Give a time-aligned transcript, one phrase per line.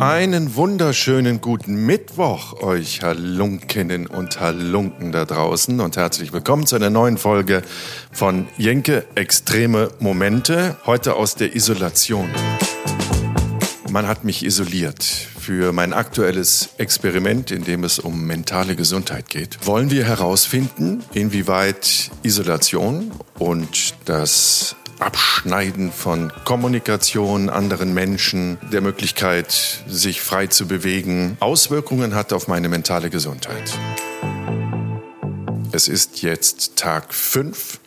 [0.00, 6.88] Einen wunderschönen guten Mittwoch euch Halunkinnen und Halunken da draußen und herzlich willkommen zu einer
[6.88, 7.62] neuen Folge
[8.12, 12.30] von Jenke Extreme Momente, heute aus der Isolation.
[13.90, 19.66] Man hat mich isoliert für mein aktuelles Experiment, in dem es um mentale Gesundheit geht.
[19.66, 30.20] Wollen wir herausfinden, inwieweit Isolation und das Abschneiden von Kommunikation, anderen Menschen, der Möglichkeit, sich
[30.20, 33.78] frei zu bewegen, Auswirkungen hat auf meine mentale Gesundheit.
[35.70, 37.78] Es ist jetzt Tag 5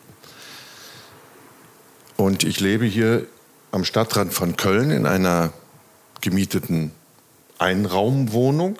[2.16, 3.26] und ich lebe hier
[3.72, 5.52] am Stadtrand von Köln in einer
[6.22, 6.92] gemieteten
[7.58, 8.78] Einraumwohnung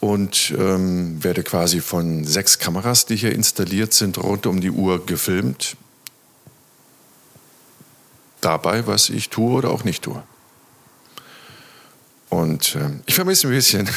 [0.00, 5.06] und ähm, werde quasi von sechs Kameras, die hier installiert sind, rund um die Uhr
[5.06, 5.78] gefilmt
[8.44, 10.22] dabei, was ich tue oder auch nicht tue.
[12.28, 13.88] Und äh, ich vermisse ein bisschen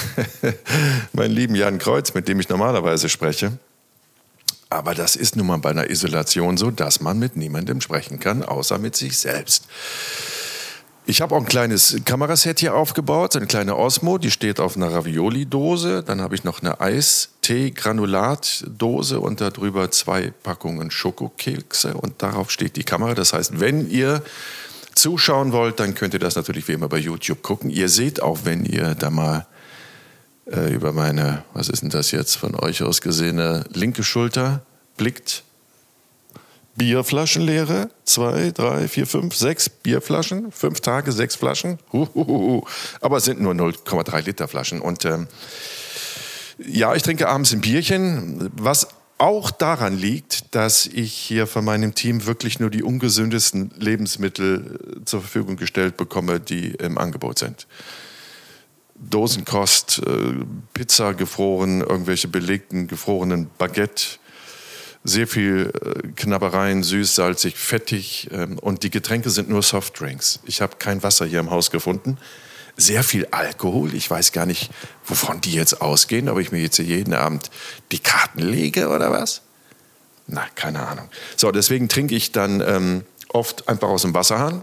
[1.13, 3.57] meinen lieben Jan Kreuz, mit dem ich normalerweise spreche.
[4.69, 8.43] Aber das ist nun mal bei einer Isolation so, dass man mit niemandem sprechen kann,
[8.43, 9.65] außer mit sich selbst.
[11.09, 14.91] Ich habe auch ein kleines Kameraset hier aufgebaut, eine kleine Osmo, die steht auf einer
[14.91, 16.03] Ravioli-Dose.
[16.03, 22.83] Dann habe ich noch eine Eistee-Granulat-Dose und darüber zwei Packungen Schokokekse und darauf steht die
[22.83, 23.13] Kamera.
[23.13, 24.21] Das heißt, wenn ihr
[24.95, 27.69] zuschauen wollt, dann könnt ihr das natürlich wie immer bei YouTube gucken.
[27.69, 29.47] Ihr seht auch, wenn ihr da mal
[30.51, 34.61] äh, über meine, was ist denn das jetzt von euch aus gesehene linke Schulter
[34.97, 35.45] blickt,
[36.77, 37.89] Bierflaschen leere.
[38.05, 40.51] Zwei, drei, vier, fünf, sechs Bierflaschen.
[40.51, 41.79] Fünf Tage, sechs Flaschen.
[41.91, 42.63] Huhuhu.
[43.01, 44.79] Aber es sind nur 0,3 Liter Flaschen.
[44.79, 45.27] Und ähm,
[46.59, 51.95] ja, ich trinke abends ein Bierchen, was auch daran liegt, dass ich hier von meinem
[51.95, 57.67] Team wirklich nur die ungesündesten Lebensmittel äh, zur Verfügung gestellt bekomme, die im Angebot sind.
[58.95, 60.33] Dosenkost, äh,
[60.73, 64.19] Pizza gefroren, irgendwelche belegten gefrorenen Baguette,
[65.07, 70.41] sehr viel äh, Knabbereien, süß, salzig, fettig ähm, und die Getränke sind nur Softdrinks.
[70.45, 72.17] Ich habe kein Wasser hier im Haus gefunden.
[72.75, 73.93] Sehr viel Alkohol.
[73.95, 74.69] Ich weiß gar nicht,
[75.05, 77.49] wovon die jetzt ausgehen, ob ich mir jetzt jeden Abend
[77.93, 79.41] die Karten lege oder was.
[80.27, 81.07] Na, keine Ahnung.
[81.37, 84.61] So, deswegen trinke ich dann ähm, oft einfach aus dem Wasserhahn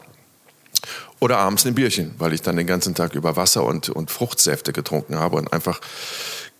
[1.20, 4.74] oder abends ein Bierchen, weil ich dann den ganzen Tag über Wasser und, und Fruchtsäfte
[4.74, 5.80] getrunken habe und einfach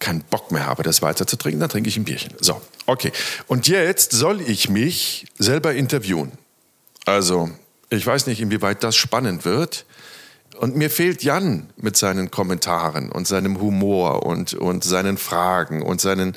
[0.04, 2.34] keinen Bock mehr habe, das weiter zu trinken, dann trinke ich ein Bierchen.
[2.41, 3.10] So, okay.
[3.47, 6.32] Und jetzt soll ich mich selber interviewen.
[7.06, 7.50] Also,
[7.88, 9.87] ich weiß nicht, inwieweit das spannend wird.
[10.59, 16.00] Und mir fehlt Jan mit seinen Kommentaren und seinem Humor und, und seinen Fragen und
[16.00, 16.37] seinen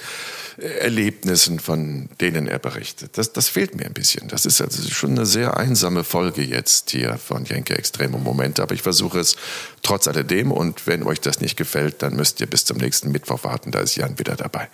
[0.57, 3.17] Erlebnissen, von denen er berichtet.
[3.17, 4.27] Das, das fehlt mir ein bisschen.
[4.27, 8.63] Das ist also schon eine sehr einsame Folge jetzt hier von Jenke Extreme Momente.
[8.63, 9.35] Aber ich versuche es
[9.83, 10.51] trotz alledem.
[10.51, 13.72] Und wenn euch das nicht gefällt, dann müsst ihr bis zum nächsten Mittwoch warten.
[13.72, 14.67] Da ist Jan wieder dabei.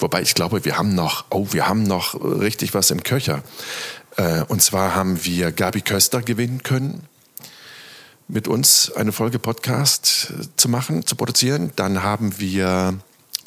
[0.00, 3.42] Wobei ich glaube, wir haben noch, oh, wir haben noch richtig was im Köcher.
[4.16, 7.08] Äh, und zwar haben wir Gabi Köster gewinnen können
[8.28, 11.72] mit uns eine Folge Podcast zu machen, zu produzieren.
[11.76, 12.98] Dann haben wir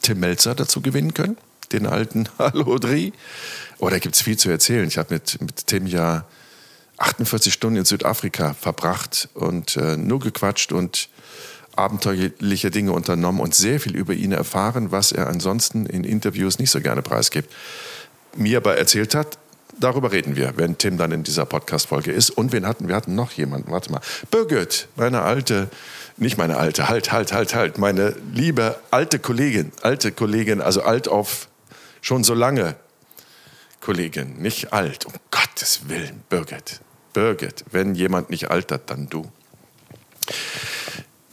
[0.02, 1.38] Tim Melzer dazu gewinnen können
[1.72, 3.14] den alten Hallo Dri.
[3.80, 4.88] Oh, da gibt es viel zu erzählen.
[4.88, 6.26] Ich habe mit, mit Tim ja
[6.98, 11.10] 48 Stunden in Südafrika verbracht und äh, nur gequatscht und
[11.76, 16.72] abenteuerliche Dinge unternommen und sehr viel über ihn erfahren, was er ansonsten in Interviews nicht
[16.72, 17.54] so gerne preisgibt.
[18.36, 19.38] Mir aber erzählt hat,
[19.80, 22.30] darüber reden wir, wenn Tim dann in dieser Podcast-Folge ist.
[22.30, 22.96] Und wen hatten wir?
[22.96, 24.02] hatten noch jemanden, warte mal.
[24.32, 25.70] Birgit, meine alte
[26.18, 31.08] nicht meine alte, halt, halt, halt, halt, meine liebe alte Kollegin, alte Kollegin, also alt
[31.08, 31.48] auf
[32.02, 32.76] schon so lange
[33.82, 36.82] Kollegin, nicht alt, um Gottes Willen, Birgit,
[37.14, 39.32] Birgit, wenn jemand nicht altert, dann du.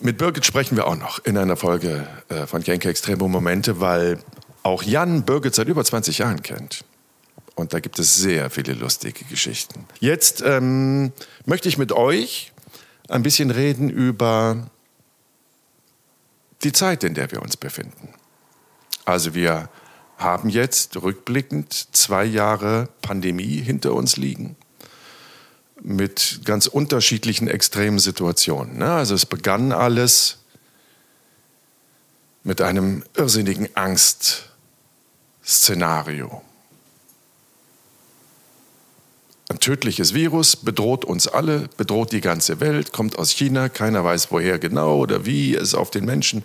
[0.00, 4.18] Mit Birgit sprechen wir auch noch in einer Folge äh, von Genke Extremo Momente, weil
[4.62, 6.84] auch Jan Birgit seit über 20 Jahren kennt.
[7.54, 9.86] Und da gibt es sehr viele lustige Geschichten.
[10.00, 11.12] Jetzt ähm,
[11.44, 12.52] möchte ich mit euch
[13.08, 14.70] ein bisschen reden über
[16.62, 18.14] die Zeit, in der wir uns befinden.
[19.04, 19.68] Also wir
[20.16, 24.56] haben jetzt rückblickend zwei Jahre Pandemie hinter uns liegen
[25.80, 28.78] mit ganz unterschiedlichen extremen Situationen.
[28.78, 28.90] Ne?
[28.90, 30.38] Also es begann alles
[32.42, 36.42] mit einem irrsinnigen Angstszenario.
[39.50, 44.30] Ein tödliches Virus bedroht uns alle, bedroht die ganze Welt, kommt aus China, keiner weiß
[44.30, 46.44] woher genau oder wie es auf den Menschen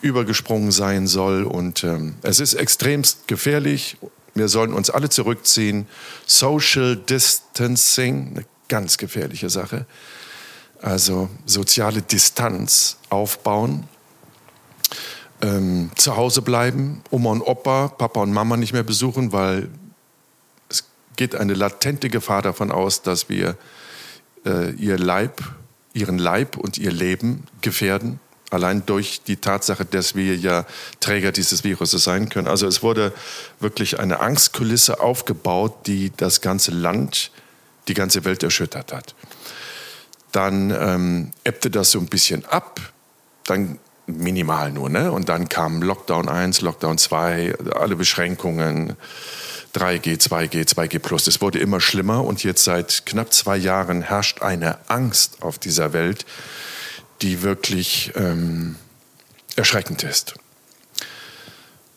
[0.00, 1.42] übergesprungen sein soll.
[1.42, 3.98] Und ähm, es ist extremst gefährlich.
[4.34, 5.86] Wir sollen uns alle zurückziehen.
[6.26, 9.84] Social Distancing, eine ganz gefährliche Sache.
[10.80, 13.86] Also soziale Distanz aufbauen,
[15.42, 19.68] ähm, zu Hause bleiben, Oma und Opa, Papa und Mama nicht mehr besuchen, weil
[21.16, 23.56] geht eine latente Gefahr davon aus, dass wir
[24.44, 25.42] äh, ihr Leib,
[25.92, 28.20] ihren Leib und ihr Leben gefährden.
[28.50, 30.64] Allein durch die Tatsache, dass wir ja
[31.00, 32.46] Träger dieses Virus sein können.
[32.46, 33.12] Also es wurde
[33.58, 37.30] wirklich eine Angstkulisse aufgebaut, die das ganze Land,
[37.88, 39.14] die ganze Welt erschüttert hat.
[40.30, 42.80] Dann ähm, ebbte das so ein bisschen ab.
[43.44, 45.10] Dann minimal nur, ne?
[45.10, 48.96] Und dann kam Lockdown 1, Lockdown 2, alle Beschränkungen,
[49.74, 51.26] 3G, 2G, 2G plus.
[51.26, 55.92] Es wurde immer schlimmer und jetzt seit knapp zwei Jahren herrscht eine Angst auf dieser
[55.92, 56.24] Welt,
[57.22, 58.76] die wirklich ähm,
[59.56, 60.34] erschreckend ist.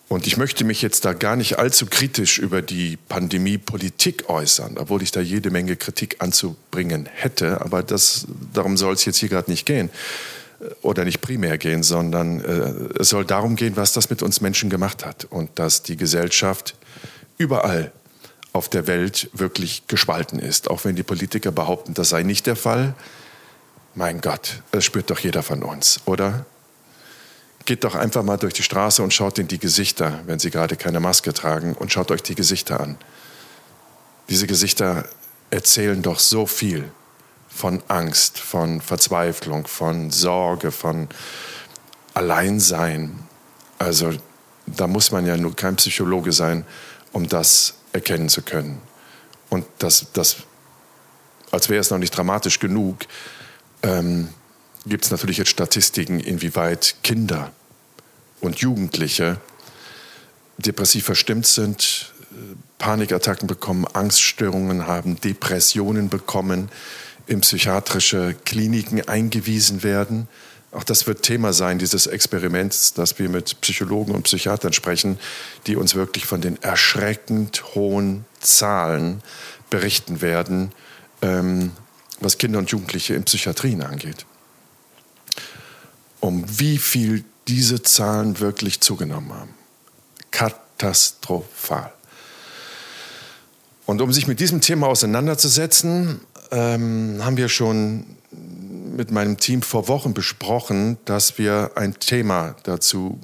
[0.09, 5.03] Und ich möchte mich jetzt da gar nicht allzu kritisch über die Pandemie-Politik äußern, obwohl
[5.03, 7.59] ich da jede Menge Kritik anzubringen hätte.
[7.59, 9.89] Aber das, darum soll es jetzt hier gerade nicht gehen
[10.81, 14.69] oder nicht primär gehen, sondern äh, es soll darum gehen, was das mit uns Menschen
[14.69, 16.75] gemacht hat und dass die Gesellschaft
[17.38, 17.92] überall
[18.54, 20.69] auf der Welt wirklich gespalten ist.
[20.69, 22.95] Auch wenn die Politiker behaupten, das sei nicht der Fall.
[23.95, 26.45] Mein Gott, das spürt doch jeder von uns, oder?
[27.66, 30.75] Geht doch einfach mal durch die Straße und schaut in die Gesichter, wenn Sie gerade
[30.75, 32.98] keine Maske tragen, und schaut euch die Gesichter an.
[34.30, 35.06] Diese Gesichter
[35.50, 36.89] erzählen doch so viel
[37.50, 41.07] von Angst, von Verzweiflung, von Sorge, von
[42.13, 43.18] Alleinsein.
[43.80, 44.13] Also
[44.66, 46.66] da muss man ja nur kein Psychologe sein,
[47.12, 48.81] um das erkennen zu können.
[49.50, 50.38] Und das, das
[51.51, 53.00] als wäre es noch nicht dramatisch genug,
[53.83, 54.30] ähm,
[54.86, 57.51] gibt es natürlich jetzt Statistiken, inwieweit Kinder
[58.42, 59.39] und Jugendliche
[60.57, 66.69] depressiv verstimmt sind, äh, Panikattacken bekommen, Angststörungen haben, Depressionen bekommen,
[67.27, 70.27] in psychiatrische Kliniken eingewiesen werden.
[70.77, 75.18] Auch das wird Thema sein, dieses Experiments, dass wir mit Psychologen und Psychiatern sprechen,
[75.65, 79.24] die uns wirklich von den erschreckend hohen Zahlen
[79.71, 80.71] berichten werden,
[81.24, 81.71] ähm,
[82.19, 84.27] was Kinder und Jugendliche in Psychiatrien angeht.
[86.19, 89.56] Um wie viel diese Zahlen wirklich zugenommen haben.
[90.29, 91.91] Katastrophal.
[93.88, 96.21] Und um sich mit diesem Thema auseinanderzusetzen,
[96.51, 98.17] ähm, haben wir schon
[98.95, 103.19] mit meinem Team vor Wochen besprochen, dass wir ein Thema dazu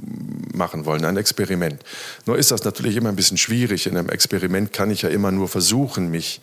[0.53, 1.83] machen wollen, ein Experiment.
[2.25, 3.87] Nur ist das natürlich immer ein bisschen schwierig.
[3.87, 6.41] In einem Experiment kann ich ja immer nur versuchen, mich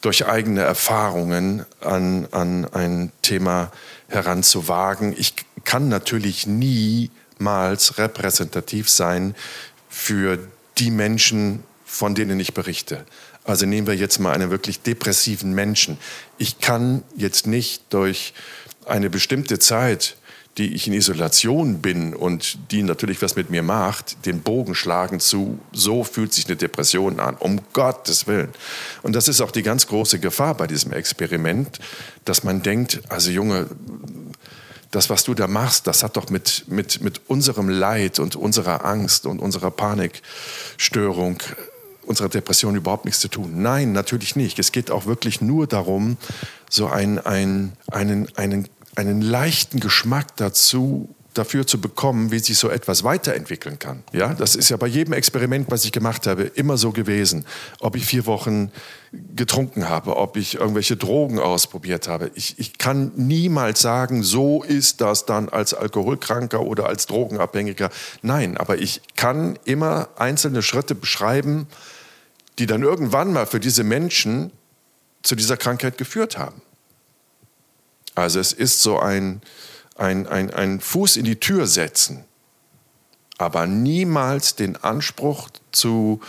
[0.00, 3.70] durch eigene Erfahrungen an, an ein Thema
[4.08, 5.14] heranzuwagen.
[5.16, 5.34] Ich
[5.64, 9.34] kann natürlich niemals repräsentativ sein
[9.88, 10.38] für
[10.78, 13.04] die Menschen, von denen ich berichte.
[13.44, 15.98] Also nehmen wir jetzt mal einen wirklich depressiven Menschen.
[16.38, 18.34] Ich kann jetzt nicht durch
[18.86, 20.16] eine bestimmte Zeit,
[20.58, 25.20] die ich in Isolation bin und die natürlich was mit mir macht, den Bogen schlagen
[25.20, 28.50] zu, so fühlt sich eine Depression an, um Gottes Willen.
[29.02, 31.78] Und das ist auch die ganz große Gefahr bei diesem Experiment,
[32.24, 33.68] dass man denkt, also Junge,
[34.90, 38.84] das, was du da machst, das hat doch mit, mit, mit unserem Leid und unserer
[38.84, 41.38] Angst und unserer Panikstörung
[42.10, 43.62] unserer Depression überhaupt nichts zu tun.
[43.62, 44.58] Nein, natürlich nicht.
[44.58, 46.18] Es geht auch wirklich nur darum,
[46.68, 52.68] so ein, ein, einen, einen, einen leichten Geschmack dazu dafür zu bekommen, wie sich so
[52.68, 54.02] etwas weiterentwickeln kann.
[54.12, 57.44] Ja, das ist ja bei jedem Experiment, was ich gemacht habe, immer so gewesen.
[57.78, 58.72] Ob ich vier Wochen
[59.36, 62.30] getrunken habe, ob ich irgendwelche Drogen ausprobiert habe.
[62.34, 67.90] Ich, ich kann niemals sagen, so ist das dann als Alkoholkranker oder als Drogenabhängiger.
[68.22, 71.68] Nein, aber ich kann immer einzelne Schritte beschreiben,
[72.60, 74.52] die dann irgendwann mal für diese Menschen
[75.22, 76.60] zu dieser Krankheit geführt haben.
[78.14, 79.40] Also es ist so ein,
[79.96, 82.24] ein, ein, ein Fuß in die Tür setzen,
[83.38, 86.20] aber niemals den Anspruch zu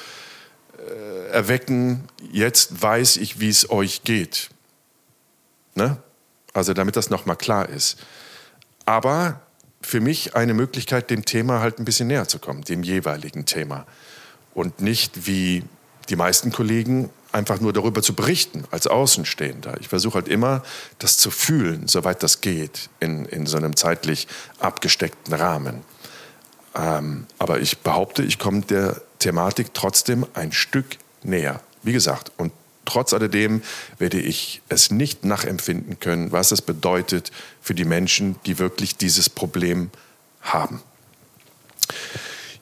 [0.77, 4.49] äh, erwecken, jetzt weiß ich, wie es euch geht.
[5.75, 5.97] Ne?
[6.53, 7.97] Also damit das nochmal klar ist.
[8.85, 9.41] Aber
[9.81, 13.85] für mich eine Möglichkeit, dem Thema halt ein bisschen näher zu kommen, dem jeweiligen Thema.
[14.53, 15.63] Und nicht wie
[16.09, 19.79] die meisten Kollegen einfach nur darüber zu berichten als Außenstehender.
[19.79, 20.63] Ich versuche halt immer,
[20.99, 24.27] das zu fühlen, soweit das geht, in, in so einem zeitlich
[24.59, 25.83] abgesteckten Rahmen.
[26.75, 31.61] Ähm, aber ich behaupte, ich komme der Thematik trotzdem ein Stück näher.
[31.83, 32.51] Wie gesagt, und
[32.85, 33.61] trotz alledem
[33.97, 37.31] werde ich es nicht nachempfinden können, was es bedeutet
[37.61, 39.89] für die Menschen, die wirklich dieses Problem
[40.41, 40.81] haben.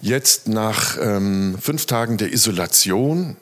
[0.01, 3.35] Jetzt nach ähm, fünf Tagen der Isolation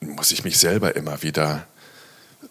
[0.00, 1.66] muss ich mich selber immer wieder
[2.42, 2.46] äh,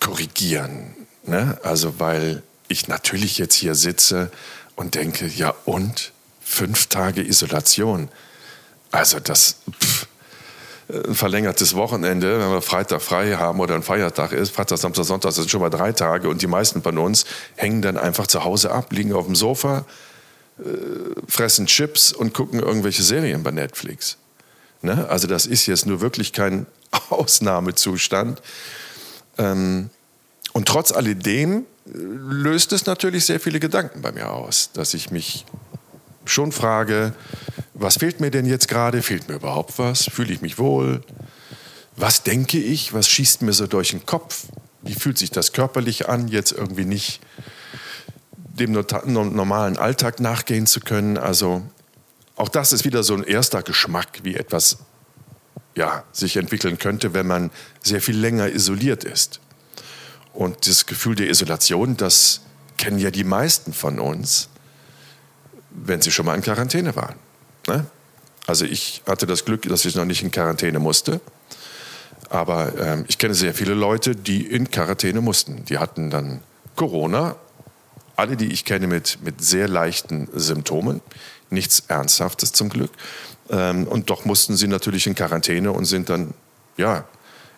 [0.00, 0.94] korrigieren.
[1.24, 1.58] Ne?
[1.62, 4.30] Also, weil ich natürlich jetzt hier sitze
[4.76, 6.12] und denke, ja und?
[6.46, 8.10] Fünf Tage Isolation.
[8.90, 10.06] Also das pff,
[10.88, 15.28] ein verlängertes Wochenende, wenn wir Freitag frei haben oder ein Feiertag ist, Freitag, Samstag, Sonntag,
[15.30, 17.24] das sind schon mal drei Tage und die meisten von uns
[17.56, 19.86] hängen dann einfach zu Hause ab, liegen auf dem Sofa,
[20.58, 24.18] äh, fressen Chips und gucken irgendwelche Serien bei Netflix.
[24.82, 25.08] Ne?
[25.08, 26.66] Also das ist jetzt nur wirklich kein
[27.10, 28.40] Ausnahmezustand.
[29.38, 29.90] Ähm,
[30.52, 35.10] und trotz alledem äh, löst es natürlich sehr viele Gedanken bei mir aus, dass ich
[35.10, 35.44] mich
[36.24, 37.14] schon frage,
[37.74, 39.02] was fehlt mir denn jetzt gerade?
[39.02, 40.04] Fehlt mir überhaupt was?
[40.04, 41.02] Fühle ich mich wohl?
[41.96, 42.92] Was denke ich?
[42.92, 44.46] Was schießt mir so durch den Kopf?
[44.82, 47.20] Wie fühlt sich das körperlich an, jetzt irgendwie nicht
[48.58, 51.18] dem normalen Alltag nachgehen zu können?
[51.18, 51.62] Also
[52.36, 54.78] auch das ist wieder so ein erster Geschmack, wie etwas
[55.74, 57.50] ja, sich entwickeln könnte, wenn man
[57.82, 59.40] sehr viel länger isoliert ist.
[60.32, 62.40] Und das Gefühl der Isolation, das
[62.76, 64.48] kennen ja die meisten von uns,
[65.70, 67.16] wenn sie schon mal in Quarantäne waren.
[67.68, 67.86] Ne?
[68.46, 71.20] Also ich hatte das Glück, dass ich noch nicht in Quarantäne musste.
[72.30, 75.64] Aber ähm, ich kenne sehr viele Leute, die in Quarantäne mussten.
[75.66, 76.40] Die hatten dann
[76.76, 77.36] Corona.
[78.16, 81.00] Alle, die ich kenne, mit, mit sehr leichten Symptomen.
[81.50, 82.90] Nichts Ernsthaftes zum Glück.
[83.50, 86.34] Ähm, und doch mussten sie natürlich in Quarantäne und sind dann,
[86.76, 87.04] ja,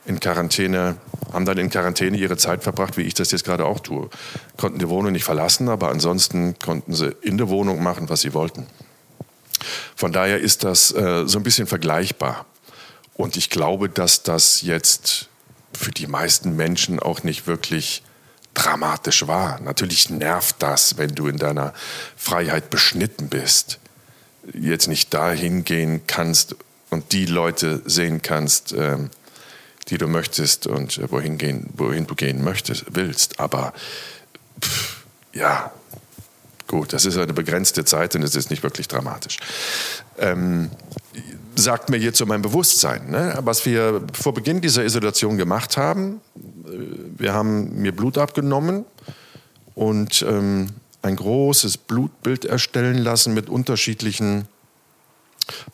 [0.06, 0.96] in Quarantäne,
[1.32, 4.08] haben dann in Quarantäne ihre Zeit verbracht, wie ich das jetzt gerade auch tue.
[4.56, 8.32] Konnten die Wohnung nicht verlassen, aber ansonsten konnten sie in der Wohnung machen, was sie
[8.32, 8.66] wollten.
[9.96, 12.46] Von daher ist das äh, so ein bisschen vergleichbar.
[13.14, 15.28] Und ich glaube, dass das jetzt
[15.72, 18.02] für die meisten Menschen auch nicht wirklich
[18.56, 19.60] dramatisch war.
[19.60, 21.75] Natürlich nervt das, wenn du in deiner
[22.16, 23.78] Freiheit beschnitten bist,
[24.52, 26.56] jetzt nicht dahin gehen kannst
[26.90, 29.10] und die Leute sehen kannst, ähm,
[29.88, 33.38] die du möchtest und äh, wohin, gehen, wohin du gehen möchtest, willst.
[33.40, 33.75] Aber
[34.60, 35.70] pff, ja,
[36.66, 39.38] gut, das ist eine begrenzte Zeit und es ist nicht wirklich dramatisch.
[40.18, 40.70] Ähm,
[41.56, 43.10] sagt mir jetzt so mein Bewusstsein.
[43.10, 43.38] Ne?
[43.40, 46.20] Was wir vor Beginn dieser Isolation gemacht haben,
[46.66, 46.70] äh,
[47.18, 48.84] wir haben mir Blut abgenommen
[49.75, 50.68] und ähm,
[51.02, 54.48] ein großes Blutbild erstellen lassen mit unterschiedlichen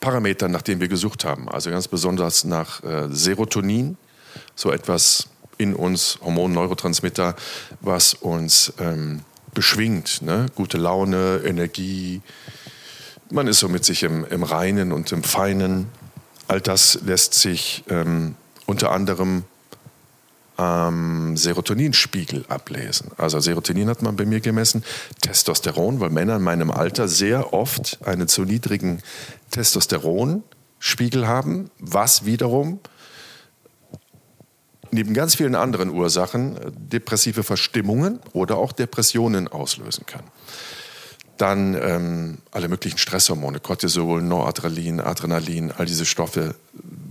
[0.01, 1.49] Parametern, nach denen wir gesucht haben.
[1.49, 3.97] Also ganz besonders nach äh, Serotonin,
[4.55, 7.35] so etwas in uns, Hormon, Neurotransmitter,
[7.81, 9.23] was uns ähm,
[9.55, 10.23] beschwingt.
[10.23, 10.47] Ne?
[10.55, 12.21] Gute Laune, Energie.
[13.33, 15.89] Man ist so mit sich im, im Reinen und im Feinen.
[16.49, 18.35] All das lässt sich ähm,
[18.67, 19.45] unter anderem
[20.59, 23.11] am Serotoninspiegel ablesen.
[23.17, 24.85] Also Serotonin hat man bei mir gemessen,
[25.23, 29.03] Testosteron, weil Männer in meinem Alter sehr oft einen zu niedrigen
[29.51, 32.81] Testosteronspiegel haben, was wiederum
[34.91, 40.25] neben ganz vielen anderen Ursachen depressive Verstimmungen oder auch Depressionen auslösen kann.
[41.43, 46.55] Dann ähm, alle möglichen Stresshormone, Cortisol, Noradrenalin, Adrenalin, all diese Stoffe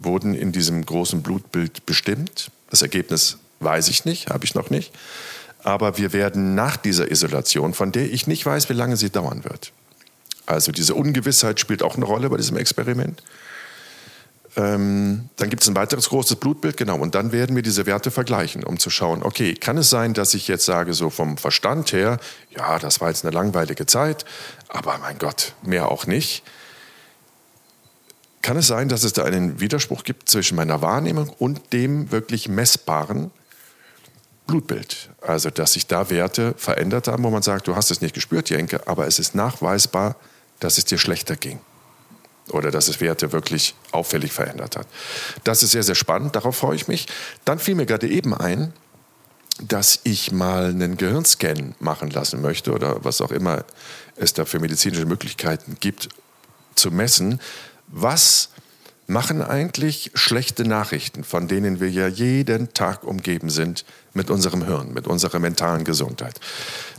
[0.01, 2.49] wurden in diesem großen Blutbild bestimmt.
[2.69, 4.93] Das Ergebnis weiß ich nicht, habe ich noch nicht.
[5.63, 9.43] Aber wir werden nach dieser Isolation, von der ich nicht weiß, wie lange sie dauern
[9.43, 9.73] wird.
[10.45, 13.21] Also diese Ungewissheit spielt auch eine Rolle bei diesem Experiment.
[14.57, 18.11] Ähm, dann gibt es ein weiteres großes Blutbild, genau, und dann werden wir diese Werte
[18.11, 21.93] vergleichen, um zu schauen, okay, kann es sein, dass ich jetzt sage, so vom Verstand
[21.93, 24.25] her, ja, das war jetzt eine langweilige Zeit,
[24.67, 26.43] aber mein Gott, mehr auch nicht.
[28.41, 32.49] Kann es sein, dass es da einen Widerspruch gibt zwischen meiner Wahrnehmung und dem wirklich
[32.49, 33.31] messbaren
[34.47, 35.11] Blutbild?
[35.21, 38.49] Also, dass sich da Werte verändert haben, wo man sagt, du hast es nicht gespürt,
[38.49, 40.17] Jenke, aber es ist nachweisbar,
[40.59, 41.61] dass es dir schlechter ging
[42.51, 44.87] oder dass es Werte wirklich auffällig verändert hat.
[45.43, 47.07] Das ist sehr, sehr spannend, darauf freue ich mich.
[47.45, 48.73] Dann fiel mir gerade eben ein,
[49.59, 53.63] dass ich mal einen Gehirnscan machen lassen möchte oder was auch immer
[54.15, 56.09] es da für medizinische Möglichkeiten gibt,
[56.75, 57.39] zu messen,
[57.87, 58.49] was
[59.11, 64.93] machen eigentlich schlechte Nachrichten, von denen wir ja jeden Tag umgeben sind, mit unserem Hirn,
[64.93, 66.39] mit unserer mentalen Gesundheit.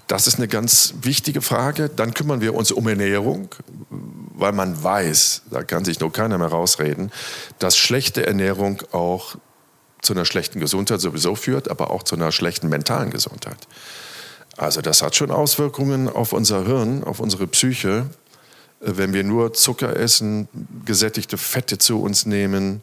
[0.07, 1.88] Das ist eine ganz wichtige Frage.
[1.88, 3.49] Dann kümmern wir uns um Ernährung,
[3.88, 7.11] weil man weiß, da kann sich nur keiner mehr rausreden,
[7.59, 9.37] dass schlechte Ernährung auch
[10.02, 13.69] zu einer schlechten Gesundheit sowieso führt, aber auch zu einer schlechten mentalen Gesundheit.
[14.57, 18.07] Also das hat schon Auswirkungen auf unser Hirn, auf unsere Psyche,
[18.83, 20.49] wenn wir nur Zucker essen,
[20.85, 22.83] gesättigte Fette zu uns nehmen,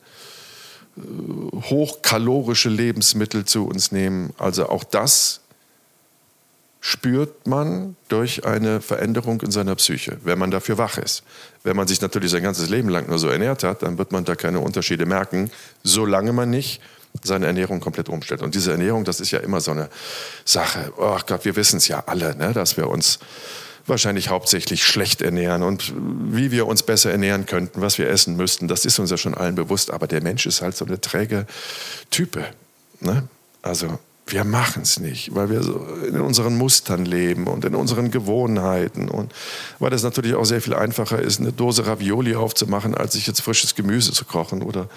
[0.97, 4.33] hochkalorische Lebensmittel zu uns nehmen.
[4.37, 5.41] Also auch das
[6.81, 11.23] spürt man durch eine Veränderung in seiner Psyche, wenn man dafür wach ist.
[11.63, 14.23] Wenn man sich natürlich sein ganzes Leben lang nur so ernährt hat, dann wird man
[14.23, 15.51] da keine Unterschiede merken,
[15.83, 16.81] solange man nicht
[17.23, 18.41] seine Ernährung komplett umstellt.
[18.41, 19.89] Und diese Ernährung, das ist ja immer so eine
[20.45, 20.93] Sache.
[20.97, 23.19] Oh Gott, wir wissen es ja alle, ne, dass wir uns
[23.89, 25.93] wahrscheinlich hauptsächlich schlecht ernähren und
[26.31, 29.33] wie wir uns besser ernähren könnten, was wir essen müssten, das ist uns ja schon
[29.33, 29.91] allen bewusst.
[29.91, 31.45] Aber der Mensch ist halt so eine träge
[32.11, 32.45] Type.
[33.01, 33.27] Ne?
[33.61, 38.11] Also wir machen es nicht, weil wir so in unseren Mustern leben und in unseren
[38.11, 39.33] Gewohnheiten und
[39.79, 43.41] weil es natürlich auch sehr viel einfacher ist, eine Dose Ravioli aufzumachen, als sich jetzt
[43.41, 44.87] frisches Gemüse zu kochen oder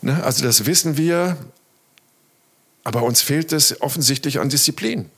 [0.00, 0.22] Ne?
[0.22, 1.36] Also das wissen wir,
[2.84, 5.10] aber uns fehlt es offensichtlich an Disziplin.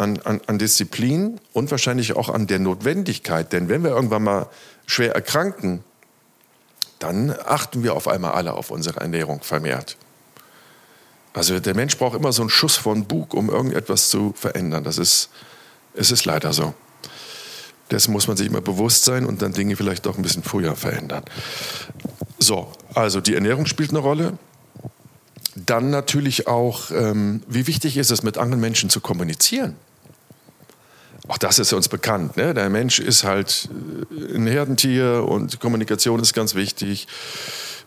[0.00, 3.52] An, an, an, Disziplin und wahrscheinlich auch an der Notwendigkeit.
[3.52, 4.46] Denn wenn wir irgendwann mal
[4.86, 5.84] schwer erkranken,
[7.00, 9.96] dann achten wir auf einmal alle auf unsere Ernährung vermehrt.
[11.32, 14.84] Also der Mensch braucht immer so einen Schuss von Bug, um irgendetwas zu verändern.
[14.84, 15.30] Das ist,
[15.94, 16.74] es ist leider so.
[17.90, 20.76] Dessen muss man sich immer bewusst sein und dann Dinge vielleicht doch ein bisschen früher
[20.76, 21.24] verändern.
[22.38, 24.38] So, also die Ernährung spielt eine Rolle.
[25.56, 29.76] Dann natürlich auch, ähm, wie wichtig ist es, mit anderen Menschen zu kommunizieren.
[31.30, 32.36] Auch das ist uns bekannt.
[32.36, 32.54] Ne?
[32.54, 33.68] Der Mensch ist halt
[34.10, 37.06] äh, ein Herdentier und Kommunikation ist ganz wichtig.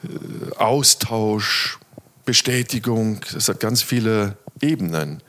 [0.02, 1.78] Äh, Austausch,
[2.24, 5.22] Bestätigung, das hat ganz viele Ebenen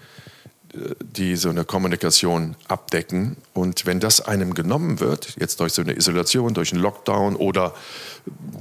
[1.01, 3.37] die so eine Kommunikation abdecken.
[3.53, 7.75] Und wenn das einem genommen wird, jetzt durch so eine Isolation, durch einen Lockdown oder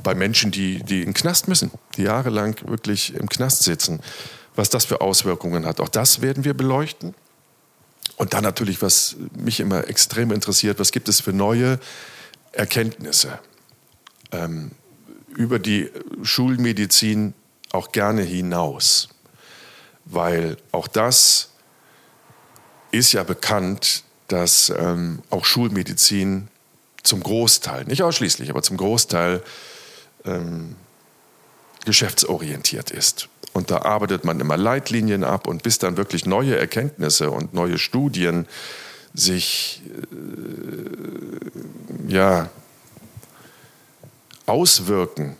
[0.03, 3.99] bei Menschen, die, die in den Knast müssen, die jahrelang wirklich im Knast sitzen,
[4.55, 7.15] was das für Auswirkungen hat, auch das werden wir beleuchten.
[8.15, 11.79] Und dann natürlich, was mich immer extrem interessiert, was gibt es für neue
[12.51, 13.39] Erkenntnisse
[14.31, 14.71] ähm,
[15.35, 15.89] über die
[16.21, 17.33] Schulmedizin
[17.71, 19.09] auch gerne hinaus.
[20.05, 21.49] Weil auch das
[22.91, 26.49] ist ja bekannt, dass ähm, auch Schulmedizin
[27.01, 29.43] zum Großteil, nicht ausschließlich, aber zum Großteil
[30.25, 30.75] ähm,
[31.85, 33.27] geschäftsorientiert ist.
[33.53, 37.77] Und da arbeitet man immer Leitlinien ab und bis dann wirklich neue Erkenntnisse und neue
[37.77, 38.47] Studien
[39.13, 42.49] sich äh, ja,
[44.45, 45.37] auswirken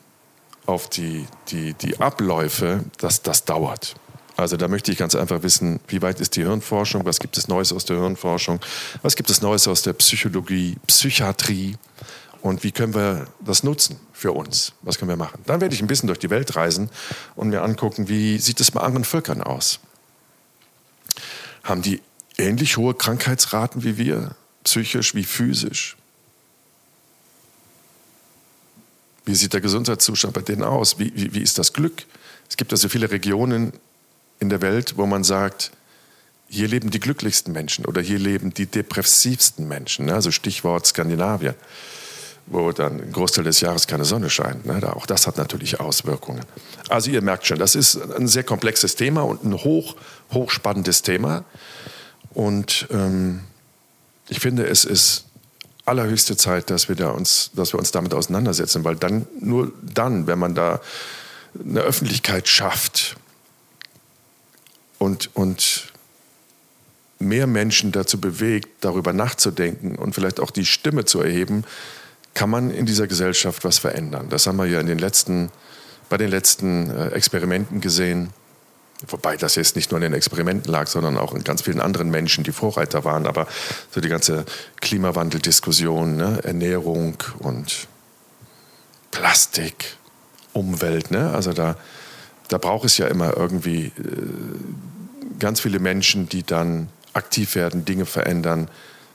[0.66, 3.96] auf die, die, die Abläufe, das, das dauert.
[4.36, 7.48] Also da möchte ich ganz einfach wissen, wie weit ist die Hirnforschung, was gibt es
[7.48, 8.60] Neues aus der Hirnforschung,
[9.02, 11.76] was gibt es Neues aus der Psychologie, Psychiatrie
[12.44, 15.42] und wie können wir das nutzen für uns, was können wir machen.
[15.46, 16.90] Dann werde ich ein bisschen durch die Welt reisen
[17.38, 19.80] und mir angucken, wie sieht es bei anderen Völkern aus.
[21.64, 22.02] Haben die
[22.38, 25.96] ähnlich hohe Krankheitsraten wie wir, psychisch wie physisch?
[29.24, 31.00] Wie sieht der Gesundheitszustand bei denen aus?
[31.00, 32.04] Wie, wie, wie ist das Glück?
[32.50, 33.72] Es gibt also viele Regionen
[34.42, 35.72] in der Welt, wo man sagt,
[36.50, 40.08] hier leben die glücklichsten Menschen oder hier leben die depressivsten Menschen.
[40.08, 40.14] Ne?
[40.14, 41.56] Also Stichwort Skandinavien,
[42.46, 44.66] wo dann ein Großteil des Jahres keine Sonne scheint.
[44.66, 44.82] Ne?
[44.96, 46.44] Auch das hat natürlich Auswirkungen.
[46.90, 49.96] Also ihr merkt schon, das ist ein sehr komplexes Thema und ein hoch,
[50.32, 51.46] hochspannendes Thema.
[52.34, 53.42] Und ähm,
[54.30, 55.26] ich finde, es ist
[55.86, 60.28] allerhöchste Zeit, dass wir, da uns, dass wir uns damit auseinandersetzen, weil dann, nur dann,
[60.28, 60.82] wenn man da
[61.60, 63.18] eine Öffentlichkeit schafft,
[65.04, 65.92] und, und
[67.20, 71.66] mehr Menschen dazu bewegt, darüber nachzudenken und vielleicht auch die Stimme zu erheben,
[72.34, 74.28] kann man in dieser Gesellschaft was verändern.
[74.30, 75.52] Das haben wir ja in den letzten,
[76.10, 78.30] bei den letzten äh, Experimenten gesehen.
[79.08, 82.10] Wobei das jetzt nicht nur in den Experimenten lag, sondern auch in ganz vielen anderen
[82.10, 83.28] Menschen, die Vorreiter waren.
[83.28, 83.48] Aber
[83.92, 84.46] so die ganze
[84.80, 86.40] Klimawandeldiskussion, ne?
[86.44, 87.88] Ernährung und
[89.14, 89.98] Plastik,
[90.54, 91.32] Umwelt, ne?
[91.32, 91.76] also da,
[92.48, 93.92] da braucht es ja immer irgendwie äh,
[95.40, 98.70] ganz viele Menschen, die dann aktiv werden, Dinge verändern,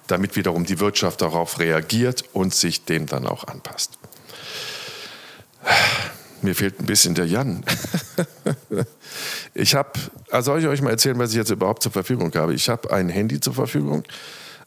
[0.08, 3.98] damit wiederum die Wirtschaft darauf reagiert und sich dem dann auch anpasst.
[6.42, 7.64] Mir fehlt ein bisschen der Jan.
[9.54, 9.92] ich habe,
[10.30, 12.54] also soll ich euch mal erzählen, was ich jetzt überhaupt zur Verfügung habe?
[12.54, 14.04] Ich habe ein Handy zur Verfügung,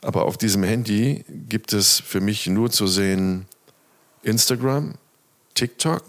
[0.02, 3.46] aber auf diesem Handy gibt es für mich nur zu sehen
[4.24, 4.96] Instagram,
[5.54, 6.04] TikTok.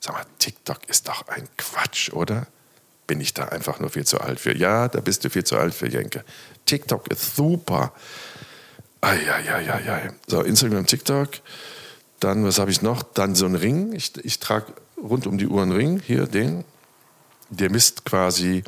[0.00, 2.46] Sag mal, TikTok ist doch ein Quatsch, oder?
[3.12, 4.56] bin ich da einfach nur viel zu alt für.
[4.56, 6.24] Ja, da bist du viel zu alt für, Jenke.
[6.64, 7.92] TikTok ist super.
[9.02, 10.10] Eieieiei.
[10.26, 11.28] So, Instagram, TikTok.
[12.20, 13.02] Dann, was habe ich noch?
[13.02, 13.92] Dann so ein Ring.
[13.92, 16.00] Ich, ich trage rund um die Uhr einen Ring.
[16.04, 16.64] Hier, den.
[17.50, 18.64] Der misst quasi,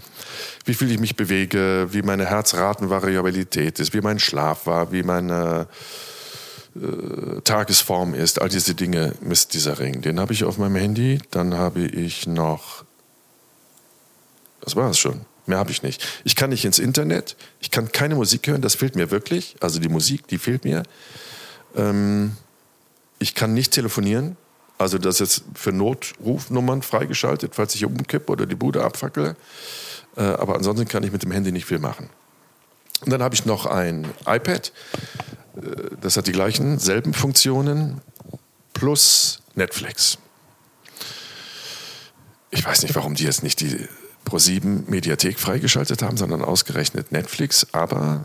[0.67, 5.69] wie viel ich mich bewege, wie meine Herzratenvariabilität ist, wie mein Schlaf war, wie meine
[6.77, 8.43] äh, Tagesform ist.
[8.43, 10.03] All diese Dinge misst dieser Ring.
[10.03, 11.21] Den habe ich auf meinem Handy.
[11.31, 12.85] Dann habe ich noch
[14.65, 15.21] das war es schon.
[15.47, 16.05] Mehr habe ich nicht.
[16.25, 19.57] Ich kann nicht ins Internet, ich kann keine Musik hören, das fehlt mir wirklich.
[19.61, 20.83] Also die Musik, die fehlt mir.
[21.77, 22.37] Ähm,
[23.19, 24.37] ich kann nicht telefonieren.
[24.79, 29.37] Also das ist für Notrufnummern freigeschaltet, falls ich umkippe oder die Bude abfackele.
[30.17, 32.09] Äh, aber ansonsten kann ich mit dem Handy nicht viel machen.
[33.03, 34.73] Und dann habe ich noch ein iPad.
[35.57, 35.61] Äh,
[36.01, 38.01] das hat die gleichen, selben Funktionen
[38.73, 40.19] plus Netflix.
[42.51, 43.89] Ich weiß nicht, warum die jetzt nicht die
[44.35, 47.69] Pro7 Mediathek freigeschaltet haben, sondern ausgerechnet Netflix.
[47.73, 48.25] Aber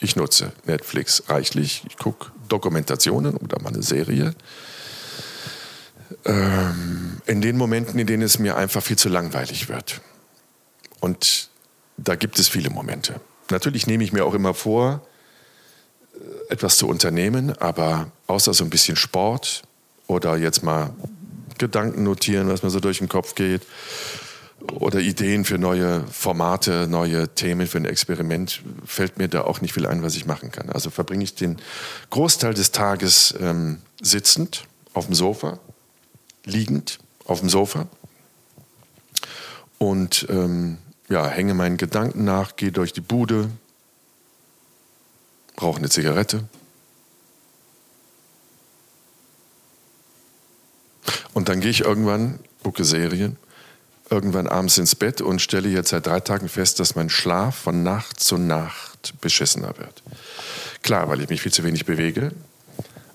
[0.00, 1.84] ich nutze Netflix reichlich.
[1.86, 4.34] Ich gucke Dokumentationen oder mal eine Serie.
[6.24, 10.00] Ähm, in den Momenten, in denen es mir einfach viel zu langweilig wird.
[11.00, 11.50] Und
[11.98, 13.20] da gibt es viele Momente.
[13.50, 15.06] Natürlich nehme ich mir auch immer vor,
[16.14, 19.62] äh, etwas zu unternehmen, aber außer so ein bisschen Sport
[20.06, 20.94] oder jetzt mal
[21.58, 23.62] Gedanken notieren, was mir so durch den Kopf geht,
[24.72, 29.74] oder Ideen für neue Formate, neue Themen für ein Experiment, fällt mir da auch nicht
[29.74, 30.70] viel ein, was ich machen kann.
[30.70, 31.56] Also verbringe ich den
[32.10, 35.58] Großteil des Tages ähm, sitzend auf dem Sofa,
[36.44, 37.86] liegend auf dem Sofa
[39.78, 40.78] und ähm,
[41.08, 43.50] ja, hänge meinen Gedanken nach, gehe durch die Bude,
[45.60, 46.44] rauche eine Zigarette.
[51.32, 53.36] Und dann gehe ich irgendwann, gucke Serien
[54.10, 57.82] irgendwann abends ins Bett und stelle jetzt seit drei Tagen fest, dass mein Schlaf von
[57.82, 60.02] Nacht zu Nacht beschissener wird.
[60.82, 62.32] Klar, weil ich mich viel zu wenig bewege,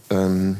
[0.09, 0.57] ähm,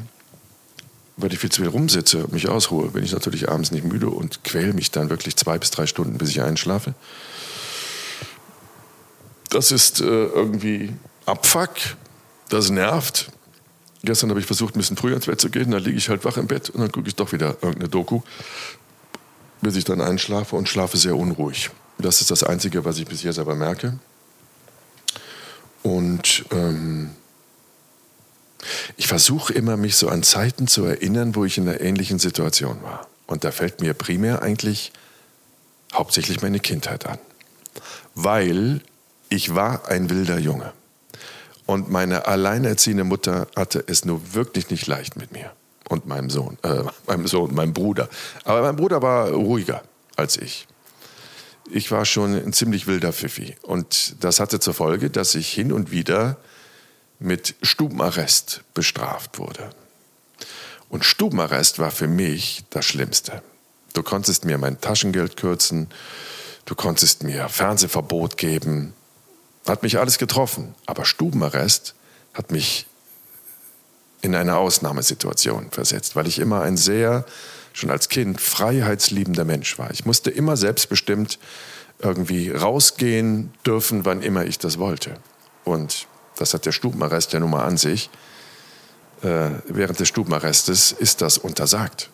[1.17, 4.10] weil ich viel zu viel rumsitze und mich ausruhe, bin ich natürlich abends nicht müde
[4.10, 6.93] und quäle mich dann wirklich zwei bis drei Stunden, bis ich einschlafe.
[9.50, 10.91] Das ist äh, irgendwie
[11.26, 11.72] Abfuck,
[12.50, 13.32] das nervt.
[14.04, 16.26] Gestern habe ich versucht, ein bisschen früher ins Bett zu gehen, dann liege ich halt
[16.26, 18.22] wach im Bett und dann gucke ich doch wieder irgendeine Doku
[19.63, 21.71] bis ich dann einschlafe und schlafe sehr unruhig.
[21.97, 23.97] Das ist das Einzige, was ich bis jetzt aber merke.
[25.82, 27.12] Und ähm,
[28.95, 32.82] ich versuche immer, mich so an Zeiten zu erinnern, wo ich in einer ähnlichen Situation
[32.84, 33.08] war.
[33.28, 34.91] Und da fällt mir primär eigentlich
[35.93, 37.17] hauptsächlich meine Kindheit an.
[38.15, 38.82] Weil
[39.30, 40.73] ich war ein wilder Junge.
[41.65, 45.52] Und meine alleinerziehende Mutter hatte es nur wirklich nicht leicht mit mir
[45.89, 48.10] und meinem Sohn, äh, meinem Sohn, meinem Bruder.
[48.43, 49.84] Aber mein Bruder war ruhiger
[50.15, 50.67] als ich.
[51.72, 53.56] Ich war schon ein ziemlich wilder Pfiffi.
[53.62, 56.38] Und das hatte zur Folge, dass ich hin und wieder
[57.19, 59.69] mit Stubenarrest bestraft wurde.
[60.89, 63.41] Und Stubenarrest war für mich das Schlimmste.
[63.93, 65.88] Du konntest mir mein Taschengeld kürzen,
[66.65, 68.93] du konntest mir Fernsehverbot geben,
[69.65, 70.76] hat mich alles getroffen.
[70.86, 71.96] Aber Stubenarrest
[72.34, 72.88] hat mich
[74.23, 77.25] in eine Ausnahmesituation versetzt, weil ich immer ein sehr,
[77.73, 79.91] schon als Kind, freiheitsliebender Mensch war.
[79.91, 81.39] Ich musste immer selbstbestimmt
[81.99, 85.17] irgendwie rausgehen dürfen, wann immer ich das wollte.
[85.65, 86.07] Und
[86.38, 88.09] das hat der Stubenarrest ja nun mal an sich.
[89.23, 92.09] Äh, während des Stubenarrestes ist das untersagt.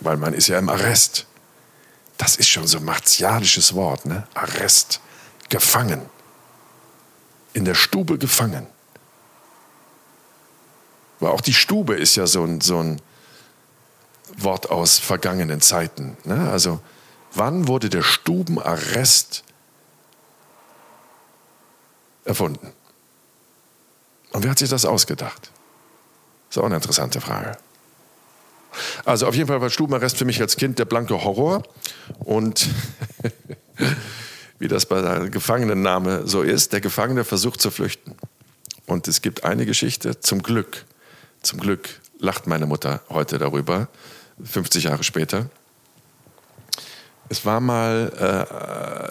[0.00, 1.26] Weil man ist ja im Arrest.
[2.16, 4.26] Das ist schon so ein martialisches Wort, ne?
[4.34, 5.00] Arrest.
[5.50, 6.02] Gefangen.
[7.52, 8.66] In der Stube gefangen.
[11.20, 13.00] Aber auch die Stube ist ja so ein, so ein
[14.36, 16.16] Wort aus vergangenen Zeiten.
[16.24, 16.48] Ne?
[16.50, 16.80] Also
[17.34, 19.44] wann wurde der Stubenarrest
[22.24, 22.72] erfunden?
[24.32, 25.50] Und wer hat sich das ausgedacht?
[26.48, 27.56] Das ist auch eine interessante Frage.
[29.04, 31.62] Also auf jeden Fall war Stubenarrest für mich als Kind der blanke Horror.
[32.20, 32.68] Und
[34.58, 38.14] wie das bei der Gefangenenname so ist, der Gefangene versucht zu flüchten.
[38.86, 40.84] Und es gibt eine Geschichte, zum Glück,
[41.48, 43.88] zum Glück lacht meine Mutter heute darüber,
[44.44, 45.48] 50 Jahre später.
[47.30, 48.12] Es war mal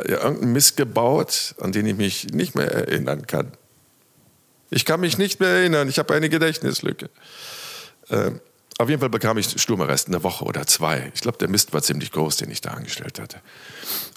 [0.06, 3.52] äh, irgendein Mist gebaut, an den ich mich nicht mehr erinnern kann.
[4.69, 7.10] Ich kann mich nicht mehr erinnern, ich habe eine Gedächtnislücke.
[8.10, 8.32] Äh,
[8.78, 11.12] auf jeden Fall bekam ich Sturmarrest eine Woche oder zwei.
[11.15, 13.41] Ich glaube, der Mist war ziemlich groß, den ich da angestellt hatte.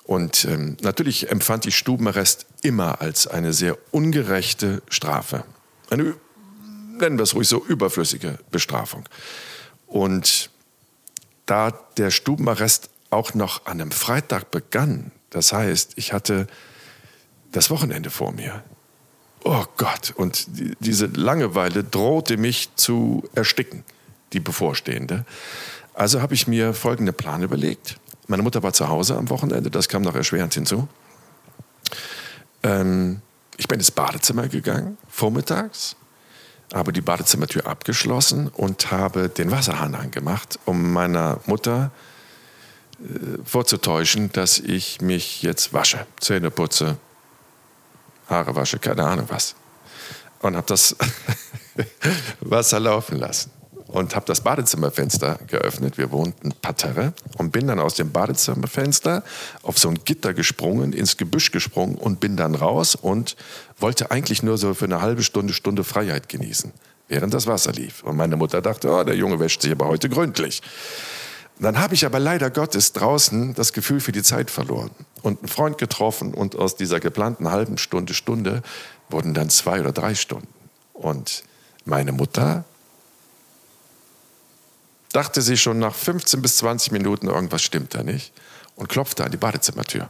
[0.04, 5.44] Und ähm, natürlich empfand ich Stubenarrest immer als eine sehr ungerechte Strafe.
[5.88, 6.16] Eine
[7.00, 9.04] nennen wir es ruhig so, überflüssige Bestrafung.
[9.86, 10.50] Und
[11.46, 16.46] da der Stubenarrest auch noch an einem Freitag begann, das heißt, ich hatte
[17.52, 18.62] das Wochenende vor mir.
[19.42, 23.84] Oh Gott, und die, diese Langeweile drohte mich zu ersticken,
[24.32, 25.24] die bevorstehende.
[25.94, 27.98] Also habe ich mir folgenden Plan überlegt.
[28.26, 30.88] Meine Mutter war zu Hause am Wochenende, das kam noch erschwerend hinzu.
[32.62, 33.22] Ähm,
[33.56, 35.96] ich bin ins Badezimmer gegangen, vormittags,
[36.72, 41.90] habe die Badezimmertür abgeschlossen und habe den Wasserhahn angemacht, um meiner Mutter
[43.00, 46.96] äh, vorzutäuschen, dass ich mich jetzt wasche, Zähne putze,
[48.28, 49.56] Haare wasche, keine Ahnung was.
[50.40, 50.96] Und habe das
[52.40, 53.50] Wasser laufen lassen.
[53.90, 55.98] Und habe das Badezimmerfenster geöffnet.
[55.98, 59.24] Wir wohnten Parterre und bin dann aus dem Badezimmerfenster
[59.62, 63.37] auf so ein Gitter gesprungen, ins Gebüsch gesprungen und bin dann raus und
[63.79, 66.72] wollte eigentlich nur so für eine halbe Stunde, Stunde Freiheit genießen,
[67.09, 68.05] während das Wasser lief.
[68.05, 70.62] Und meine Mutter dachte, oh, der Junge wäscht sich aber heute gründlich.
[71.59, 75.48] Dann habe ich aber leider Gottes draußen das Gefühl für die Zeit verloren und einen
[75.48, 78.62] Freund getroffen und aus dieser geplanten halben Stunde, Stunde
[79.11, 80.48] wurden dann zwei oder drei Stunden.
[80.94, 81.42] Und
[81.85, 82.64] meine Mutter
[85.12, 88.33] dachte sie schon nach 15 bis 20 Minuten, irgendwas stimmt da nicht
[88.77, 90.09] und klopfte an die Badezimmertür.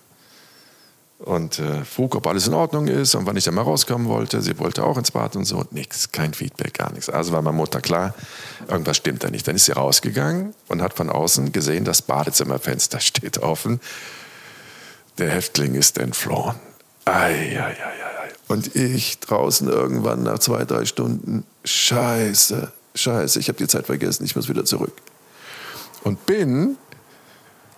[1.19, 4.41] Und äh, frug, ob alles in Ordnung ist und wann ich dann mal rauskommen wollte.
[4.41, 5.59] Sie wollte auch ins Bad und so.
[5.59, 7.11] Und nichts, kein Feedback, gar nichts.
[7.11, 8.15] Also war meine Mutter klar,
[8.69, 9.47] irgendwas stimmt da nicht.
[9.47, 13.81] Dann ist sie rausgegangen und hat von außen gesehen, das Badezimmerfenster steht offen.
[15.19, 16.55] Der Häftling ist entflohen.
[17.05, 18.31] Ei, ei, ei, ei.
[18.49, 24.25] Und ich draußen irgendwann nach zwei, drei Stunden, scheiße, scheiße, ich habe die Zeit vergessen,
[24.25, 24.93] ich muss wieder zurück.
[26.03, 26.77] Und bin,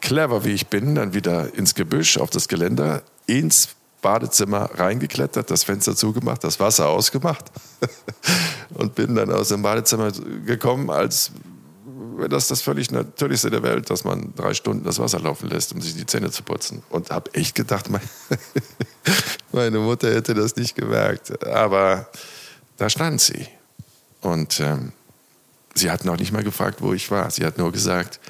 [0.01, 3.71] clever wie ich bin, dann wieder ins Gebüsch, auf das Geländer, ins
[4.01, 7.45] Badezimmer reingeklettert, das Fenster zugemacht, das Wasser ausgemacht
[8.75, 10.11] und bin dann aus dem Badezimmer
[10.45, 11.31] gekommen, als
[12.17, 15.73] wäre das das völlig Natürlichste der Welt, dass man drei Stunden das Wasser laufen lässt,
[15.73, 16.83] um sich die Zähne zu putzen.
[16.91, 17.89] Und habe echt gedacht,
[19.53, 21.47] meine Mutter hätte das nicht gemerkt.
[21.47, 22.09] Aber
[22.77, 23.47] da stand sie.
[24.21, 24.93] Und ähm,
[25.75, 27.31] sie hat noch nicht mal gefragt, wo ich war.
[27.31, 28.21] Sie hat nur gesagt,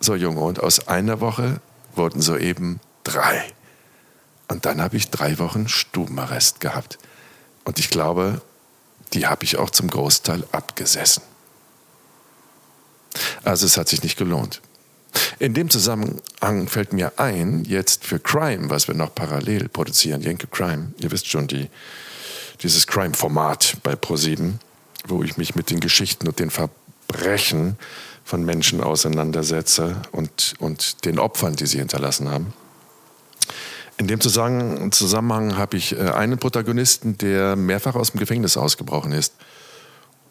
[0.00, 1.60] so Junge, und aus einer Woche
[1.94, 3.52] wurden soeben drei.
[4.48, 6.98] Und dann habe ich drei Wochen Stubenarrest gehabt.
[7.64, 8.40] Und ich glaube,
[9.12, 11.22] die habe ich auch zum Großteil abgesessen.
[13.44, 14.60] Also es hat sich nicht gelohnt.
[15.38, 20.46] In dem Zusammenhang fällt mir ein, jetzt für Crime, was wir noch parallel produzieren, Jenke
[20.46, 21.70] Crime, ihr wisst schon, die,
[22.62, 24.60] dieses Crime-Format bei ProSieben,
[25.08, 27.76] wo ich mich mit den Geschichten und den Verbrechen
[28.24, 32.52] von Menschen auseinandersetze und, und den Opfern, die sie hinterlassen haben.
[33.98, 39.34] In dem Zusammenhang, habe ich äh, einen Protagonisten, der mehrfach aus dem Gefängnis ausgebrochen ist.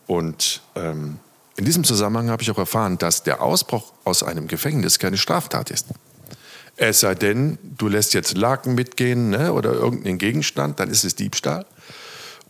[0.05, 1.17] Und ähm,
[1.55, 5.71] in diesem Zusammenhang habe ich auch erfahren, dass der Ausbruch aus einem Gefängnis keine Straftat
[5.71, 5.87] ist.
[6.77, 11.15] Es sei denn, du lässt jetzt Laken mitgehen ne, oder irgendeinen Gegenstand, dann ist es
[11.15, 11.65] Diebstahl.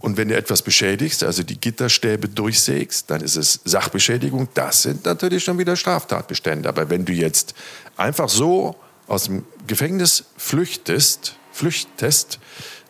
[0.06, 4.50] Und wenn du etwas beschädigst, also die Gitterstäbe durchsägst, dann ist es Sachbeschädigung.
[4.54, 6.70] Das sind natürlich schon wieder Straftatbestände.
[6.70, 7.56] Aber wenn du jetzt
[7.98, 8.76] einfach so
[9.08, 12.38] aus dem Gefängnis flüchtest, flüchtest,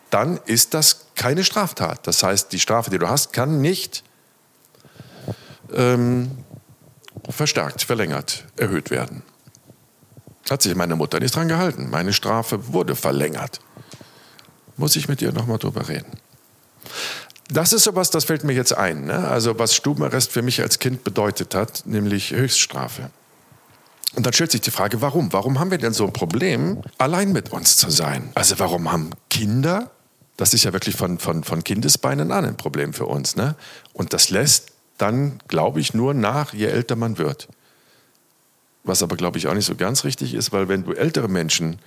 [0.10, 2.06] dann ist das keine Straftat.
[2.06, 4.04] Das heißt, die Strafe, die du hast, kann nicht
[5.74, 6.32] ähm,
[7.30, 9.24] verstärkt, verlängert, erhöht werden.
[10.50, 11.90] Hat sich meine Mutter nicht dran gehalten.
[11.90, 13.62] Meine Strafe wurde verlängert.
[14.76, 16.25] Muss ich mit ihr nochmal drüber reden.
[17.50, 19.06] Das ist sowas, das fällt mir jetzt ein.
[19.06, 19.28] Ne?
[19.28, 23.12] Also was Stubenarrest für mich als Kind bedeutet hat, nämlich Höchststrafe.
[24.16, 25.32] Und dann stellt sich die Frage, warum?
[25.34, 28.32] Warum haben wir denn so ein Problem, allein mit uns zu sein?
[28.34, 29.92] Also warum haben Kinder,
[30.38, 33.56] das ist ja wirklich von, von, von Kindesbeinen an ein Problem für uns, ne?
[33.94, 37.50] Und das lässt dann, glaube ich, nur nach, je älter man wird.
[38.86, 41.80] Was aber, glaube ich, auch nicht so ganz richtig ist, weil wenn du ältere Menschen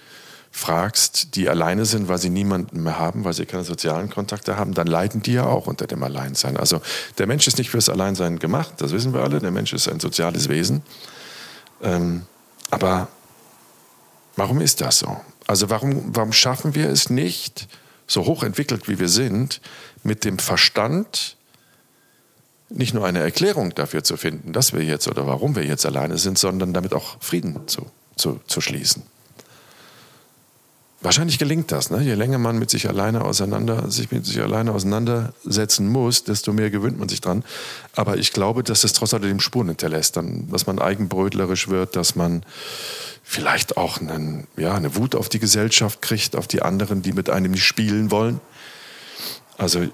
[0.51, 4.75] fragst, die alleine sind, weil sie niemanden mehr haben, weil sie keine sozialen Kontakte haben,
[4.75, 6.57] dann leiden die ja auch unter dem Alleinsein.
[6.57, 6.81] Also
[7.19, 9.39] der Mensch ist nicht fürs Alleinsein gemacht, das wissen wir alle.
[9.41, 10.83] Der Mensch ist ein soziales Wesen.
[11.83, 12.23] Ähm,
[12.71, 13.09] aber
[14.37, 15.21] warum ist das so?
[15.47, 17.69] Also warum, warum schaffen wir es nicht,
[18.07, 19.61] so hochentwickelt wie wir sind,
[20.03, 21.37] mit dem Verstand
[22.71, 26.19] nicht nur eine Erklärung dafür zu finden, dass wir jetzt oder warum wir jetzt alleine
[26.19, 29.03] sind, sondern damit auch Frieden zu, zu, zu schließen.
[31.01, 31.91] Wahrscheinlich gelingt das.
[31.91, 32.03] Ne?
[32.03, 36.71] Je länger man mit sich alleine auseinander, sich mit sich alleine auseinandersetzen muss, desto mehr
[36.71, 37.45] gewöhnt man sich dran.
[37.95, 42.17] Aber ich glaube, dass es trotz alledem Spuren hinterlässt, dann, dass man eigenbrötlerisch wird, dass
[42.17, 42.43] man
[43.23, 47.31] vielleicht auch einen, ja, eine Wut auf die Gesellschaft kriegt, auf die anderen, die mit
[47.31, 48.41] einem nicht spielen wollen.
[49.57, 49.85] Also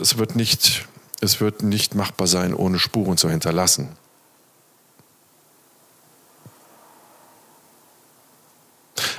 [0.00, 0.86] es wird nicht
[1.24, 3.88] es wird nicht machbar sein, ohne Spuren zu hinterlassen.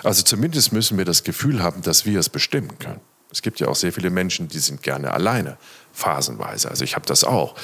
[0.03, 3.01] Also zumindest müssen wir das Gefühl haben, dass wir es bestimmen können.
[3.31, 5.57] Es gibt ja auch sehr viele Menschen, die sind gerne alleine,
[5.91, 6.69] phasenweise.
[6.69, 7.55] Also ich habe das auch.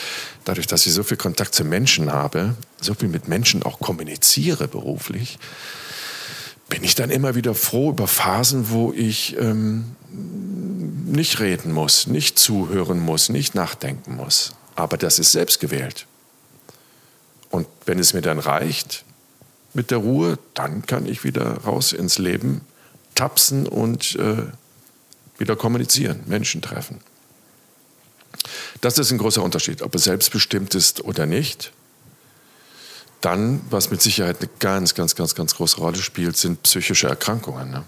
[0.44, 4.68] Dadurch, dass ich so viel Kontakt zu Menschen habe, so viel mit Menschen auch kommuniziere
[4.68, 5.40] beruflich,
[6.68, 9.96] bin ich dann immer wieder froh über Phasen, wo ich ähm,
[11.06, 14.54] nicht reden muss, nicht zuhören muss, nicht nachdenken muss.
[14.76, 16.06] Aber das ist selbst gewählt.
[17.50, 19.06] Und wenn es mir dann reicht
[19.74, 22.62] mit der Ruhe, dann kann ich wieder raus ins Leben
[23.16, 24.44] tapsen und äh,
[25.38, 27.00] wieder kommunizieren, Menschen treffen.
[28.82, 31.72] Das ist ein großer Unterschied, ob es selbstbestimmt ist oder nicht.
[33.20, 37.70] Dann, was mit Sicherheit eine ganz, ganz, ganz, ganz große Rolle spielt, sind psychische Erkrankungen.
[37.70, 37.84] Ne?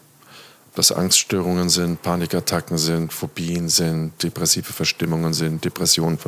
[0.69, 6.19] Ob das Angststörungen sind, Panikattacken sind, Phobien sind, depressive Verstimmungen sind, Depressionen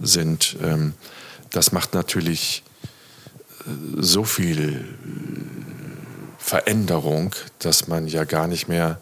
[0.00, 0.56] sind.
[0.62, 0.94] Ähm,
[1.50, 2.64] das macht natürlich
[3.96, 4.84] so viel
[6.38, 9.00] Veränderung, dass man ja gar nicht mehr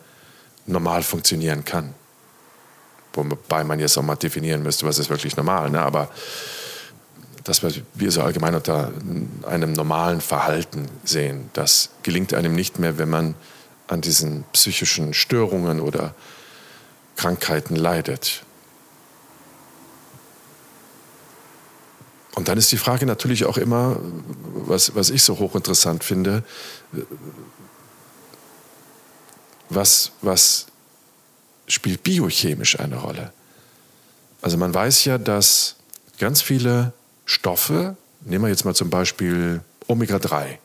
[0.67, 1.95] normal funktionieren kann.
[3.13, 5.71] Wobei man jetzt auch mal definieren müsste, was ist wirklich normal.
[5.71, 5.81] Ne?
[5.81, 6.09] Aber
[7.45, 8.91] das, was wir so allgemein unter
[9.47, 13.35] einem normalen Verhalten sehen, das gelingt einem nicht mehr, wenn man
[13.87, 16.15] an diesen psychischen Störungen oder
[17.17, 18.44] Krankheiten leidet.
[22.35, 24.01] Und dann ist die Frage natürlich auch immer,
[24.55, 26.43] was, was ich so hochinteressant finde,
[29.71, 30.67] was, was
[31.69, 33.33] spielt biochemisch eine Rolle?
[34.43, 35.77] Also man weiß ja, dass
[36.19, 36.93] ganz viele
[37.25, 40.59] Stoffe, nehmen wir jetzt mal zum Beispiel Omega-3,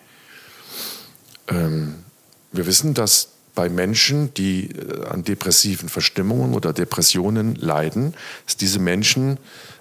[1.50, 2.04] ähm,
[2.52, 8.14] wir wissen, dass bei Menschen, die äh, an depressiven Verstimmungen oder Depressionen leiden,
[8.46, 9.38] dass diese Menschen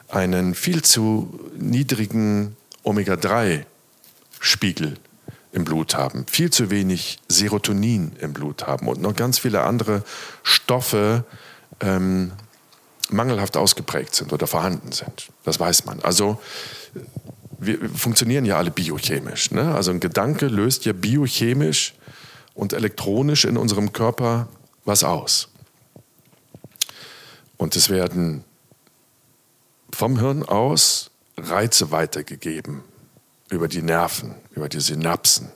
[0.08, 4.96] einen viel zu niedrigen Omega-3-Spiegel
[5.52, 10.02] im Blut haben, viel zu wenig Serotonin im Blut haben und noch ganz viele andere
[10.42, 11.24] Stoffe
[11.80, 12.32] ähm,
[13.10, 15.28] mangelhaft ausgeprägt sind oder vorhanden sind.
[15.44, 16.00] Das weiß man.
[16.02, 16.40] Also
[17.58, 19.50] wir funktionieren ja alle biochemisch.
[19.50, 19.74] Ne?
[19.74, 21.94] Also ein Gedanke löst ja biochemisch
[22.54, 24.48] und elektronisch in unserem Körper
[24.84, 25.48] was aus.
[27.56, 28.44] Und es werden
[29.98, 32.84] vom Hirn aus Reize weitergegeben
[33.50, 35.48] über die Nerven, über die Synapsen.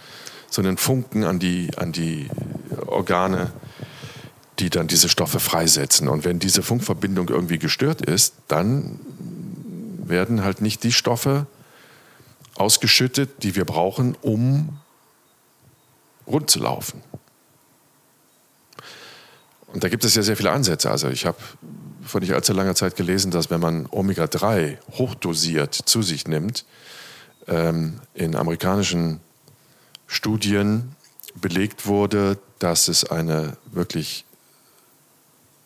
[0.49, 2.27] so einen Funken an die, an die
[2.87, 3.53] Organe,
[4.57, 6.07] die dann diese Stoffe freisetzen.
[6.07, 8.99] Und wenn diese Funkverbindung irgendwie gestört ist, dann
[10.03, 11.45] werden halt nicht die Stoffe
[12.55, 14.79] ausgeschüttet, die wir brauchen, um
[16.27, 17.01] rund zu laufen.
[19.67, 20.89] Und da gibt es ja sehr viele Ansätze.
[20.89, 21.37] Also ich habe
[22.03, 26.65] vor nicht allzu langer Zeit gelesen, dass wenn man Omega-3 hochdosiert zu sich nimmt,
[27.47, 29.19] ähm, in amerikanischen
[30.07, 30.95] Studien
[31.35, 34.25] belegt wurde, dass es eine wirklich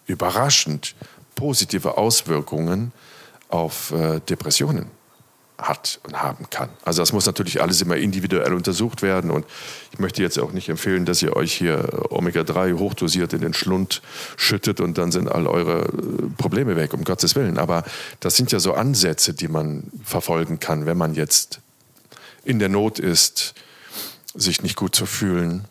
[0.07, 0.95] überraschend
[1.35, 2.91] positive Auswirkungen
[3.49, 4.89] auf äh, Depressionen
[5.61, 6.69] hat und haben kann.
[6.83, 9.45] Also das muss natürlich alles immer individuell untersucht werden und
[9.91, 14.01] ich möchte jetzt auch nicht empfehlen, dass ihr euch hier Omega-3 hochdosiert in den Schlund
[14.37, 15.89] schüttet und dann sind all eure äh,
[16.37, 17.57] Probleme weg, um Gottes Willen.
[17.57, 17.83] Aber
[18.19, 21.59] das sind ja so Ansätze, die man verfolgen kann, wenn man jetzt
[22.43, 23.53] in der Not ist,
[24.33, 25.65] sich nicht gut zu fühlen,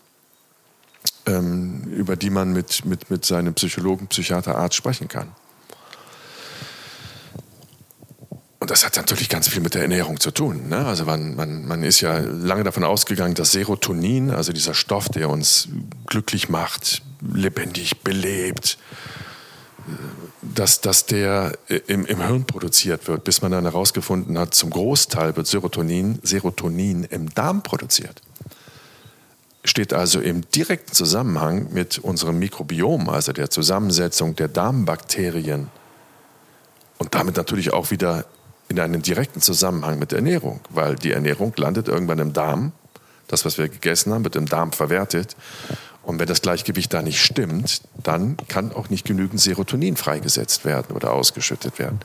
[1.27, 5.29] ähm, über die man mit, mit, mit seinem Psychologen, Psychiater, Arzt sprechen kann.
[8.61, 10.69] Und das hat natürlich ganz viel mit der Ernährung zu tun.
[10.69, 10.85] Ne?
[10.85, 15.31] Also man, man, man ist ja lange davon ausgegangen, dass Serotonin, also dieser Stoff, der
[15.31, 15.69] uns
[16.07, 18.77] glücklich macht, lebendig, belebt,
[20.43, 25.37] dass, dass der im, im Hirn produziert wird, bis man dann herausgefunden hat, zum Großteil
[25.37, 28.21] wird Serotonin, Serotonin im Darm produziert.
[29.65, 35.69] Steht also im direkten Zusammenhang mit unserem Mikrobiom, also der Zusammensetzung der Darmbakterien
[36.99, 38.27] und damit natürlich auch wieder
[38.71, 42.73] in einem direkten Zusammenhang mit Ernährung, weil die Ernährung landet irgendwann im Darm.
[43.27, 45.37] Das, was wir gegessen haben, wird im Darm verwertet.
[46.05, 50.95] Und wenn das Gleichgewicht da nicht stimmt, dann kann auch nicht genügend Serotonin freigesetzt werden
[50.95, 51.99] oder ausgeschüttet werden.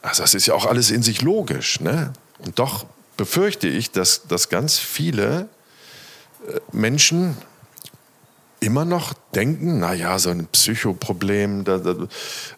[0.00, 1.80] Also das ist ja auch alles in sich logisch.
[1.80, 2.12] Ne?
[2.38, 5.48] Und doch befürchte ich, dass, dass ganz viele
[6.46, 7.36] äh, Menschen
[8.62, 12.06] immer noch denken, naja, so ein Psychoproblem, da, da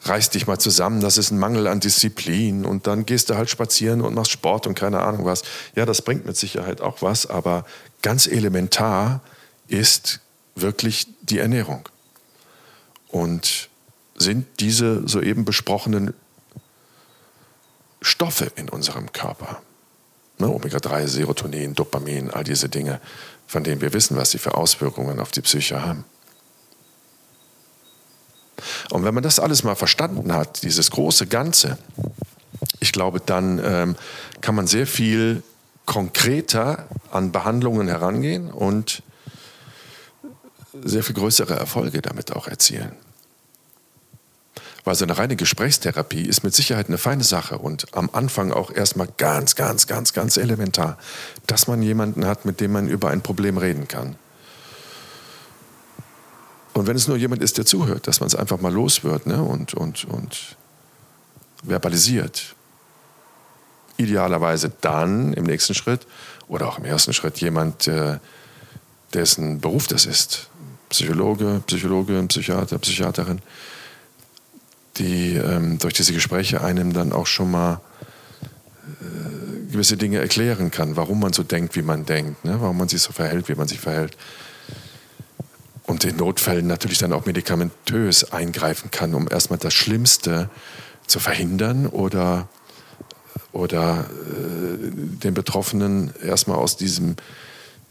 [0.03, 3.49] reiß dich mal zusammen, das ist ein Mangel an Disziplin und dann gehst du halt
[3.49, 5.43] spazieren und machst Sport und keine Ahnung was.
[5.75, 7.65] Ja, das bringt mit Sicherheit auch was, aber
[8.03, 9.23] ganz elementar
[9.67, 10.21] ist
[10.55, 11.89] wirklich die Ernährung.
[13.09, 13.71] Und
[14.17, 16.13] sind diese soeben besprochenen
[18.03, 19.63] Stoffe in unserem Körper,
[20.39, 23.01] ne, Omega-3, Serotonin, Dopamin, all diese Dinge,
[23.47, 26.05] von denen wir wissen, was sie für Auswirkungen auf die Psyche haben.
[28.91, 31.79] Und wenn man das alles mal verstanden hat, dieses große Ganze,
[32.81, 33.97] ich glaube, dann ähm,
[34.41, 35.43] kann man sehr viel
[35.87, 39.03] konkreter an Behandlungen herangehen und
[40.83, 42.93] sehr viel größere Erfolge damit auch erzielen.
[44.85, 48.71] Weil so eine reine Gesprächstherapie ist mit Sicherheit eine feine Sache und am Anfang auch
[48.71, 50.99] erstmal ganz, ganz, ganz, ganz elementar,
[51.47, 54.17] dass man jemanden hat, mit dem man über ein Problem reden kann.
[56.75, 59.27] Und wenn es nur jemand ist, der zuhört, dass man es einfach mal los wird
[59.27, 59.43] ne?
[59.43, 60.57] und, und, und
[61.63, 62.55] verbalisiert.
[63.97, 66.07] Idealerweise dann im nächsten Schritt
[66.49, 68.19] oder auch im ersten Schritt jemand, äh,
[69.15, 70.49] dessen Beruf das ist.
[70.91, 73.41] Psychologe, Psychologe, Psychiater, Psychiaterin,
[74.97, 77.81] die ähm, durch diese Gespräche einem dann auch schon mal
[79.01, 82.57] äh, gewisse Dinge erklären kann, warum man so denkt, wie man denkt, ne?
[82.61, 84.17] warum man sich so verhält, wie man sich verhält
[85.87, 90.49] und in Notfällen natürlich dann auch medikamentös eingreifen kann, um erstmal das Schlimmste
[91.07, 92.49] zu verhindern oder,
[93.53, 97.17] oder äh, den Betroffenen erstmal aus diesem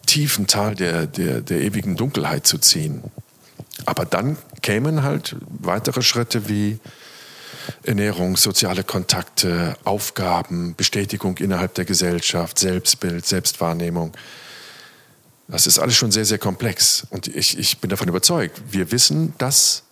[0.05, 3.03] tiefen Tal der, der, der ewigen Dunkelheit zu ziehen.
[3.85, 6.79] Aber dann kämen halt weitere Schritte wie
[7.83, 14.13] Ernährung, soziale Kontakte, Aufgaben, Bestätigung innerhalb der Gesellschaft, Selbstbild, Selbstwahrnehmung.
[15.47, 17.05] Das ist alles schon sehr, sehr komplex.
[17.09, 19.83] Und ich, ich bin davon überzeugt, wir wissen das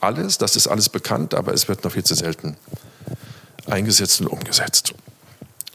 [0.00, 2.56] alles, das ist alles bekannt, aber es wird noch viel zu selten
[3.66, 4.94] eingesetzt und umgesetzt.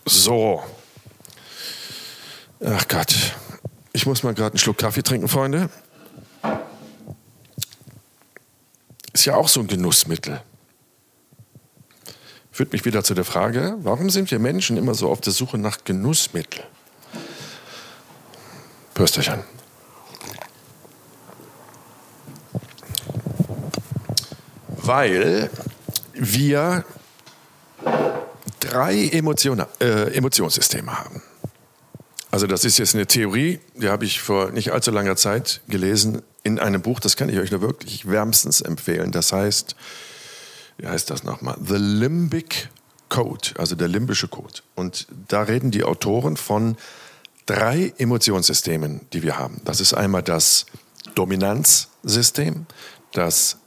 [0.05, 0.63] So.
[2.63, 3.15] Ach Gott.
[3.93, 5.69] Ich muss mal gerade einen Schluck Kaffee trinken, Freunde.
[9.13, 10.41] Ist ja auch so ein Genussmittel.
[12.51, 15.57] Führt mich wieder zu der Frage, warum sind wir Menschen immer so auf der Suche
[15.57, 16.65] nach Genussmitteln?
[18.93, 19.43] Pösterchen.
[24.67, 25.49] Weil
[26.13, 26.83] wir
[28.59, 31.21] drei Emotion, äh, Emotionssysteme haben.
[32.31, 36.21] Also das ist jetzt eine Theorie, die habe ich vor nicht allzu langer Zeit gelesen
[36.43, 39.11] in einem Buch, das kann ich euch nur wirklich wärmstens empfehlen.
[39.11, 39.75] Das heißt,
[40.77, 41.57] wie heißt das nochmal?
[41.63, 42.69] The Limbic
[43.09, 44.61] Code, also der limbische Code.
[44.75, 46.77] Und da reden die Autoren von
[47.45, 49.61] drei Emotionssystemen, die wir haben.
[49.65, 50.65] Das ist einmal das
[51.15, 52.65] Dominanzsystem,
[53.11, 53.57] das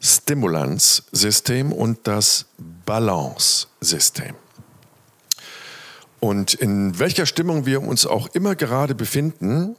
[0.00, 2.46] Stimulanzsystem und das
[2.84, 4.34] Balance-System.
[6.20, 9.76] Und in welcher Stimmung wir uns auch immer gerade befinden,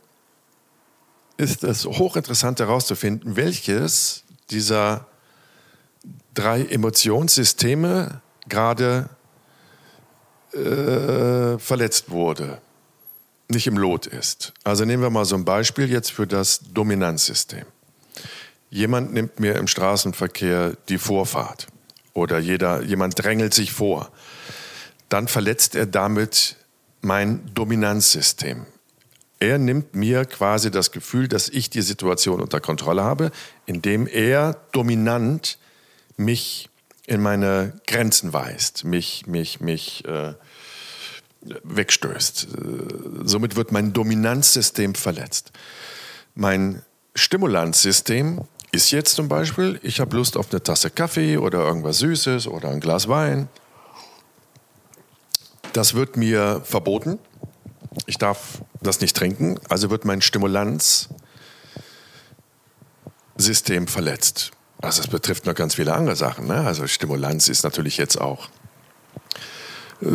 [1.37, 5.07] ist es hochinteressant herauszufinden, welches dieser
[6.33, 9.09] drei Emotionssysteme gerade
[10.53, 12.59] äh, verletzt wurde,
[13.47, 14.53] nicht im Lot ist.
[14.63, 17.65] Also nehmen wir mal so ein Beispiel jetzt für das Dominanzsystem.
[18.69, 21.67] Jemand nimmt mir im Straßenverkehr die Vorfahrt
[22.13, 24.11] oder jeder, jemand drängelt sich vor.
[25.09, 26.55] Dann verletzt er damit
[27.01, 28.65] mein Dominanzsystem.
[29.39, 33.31] Er nimmt mir quasi das Gefühl, dass ich die Situation unter Kontrolle habe,
[33.65, 35.57] indem er dominant
[36.17, 36.69] mich
[37.07, 40.33] in meine Grenzen weist, mich, mich, mich äh,
[41.41, 42.47] wegstößt.
[43.23, 45.51] Somit wird mein Dominanzsystem verletzt.
[46.35, 46.81] Mein
[47.15, 48.41] Stimulanzsystem
[48.71, 52.69] ist jetzt zum Beispiel, ich habe Lust auf eine Tasse Kaffee oder irgendwas Süßes oder
[52.69, 53.47] ein Glas Wein.
[55.73, 57.19] Das wird mir verboten.
[58.05, 59.59] Ich darf das nicht trinken.
[59.69, 61.07] Also wird mein Stimulanzsystem
[63.87, 64.51] verletzt.
[64.81, 66.47] Also das betrifft noch ganz viele andere Sachen.
[66.47, 66.65] Ne?
[66.65, 68.47] Also Stimulanz ist natürlich jetzt auch
[70.01, 70.07] äh,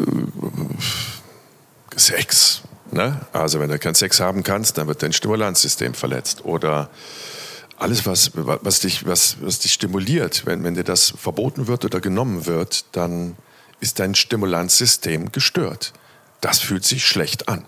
[1.96, 2.62] Sex.
[2.90, 3.20] Ne?
[3.32, 6.44] Also wenn du keinen Sex haben kannst, dann wird dein Stimulanzsystem verletzt.
[6.44, 6.90] Oder
[7.76, 12.00] alles, was, was, dich, was, was dich stimuliert, wenn, wenn dir das verboten wird oder
[12.00, 13.36] genommen wird, dann
[13.81, 15.93] ist dein Stimulanzsystem gestört.
[16.41, 17.64] Das fühlt sich schlecht an.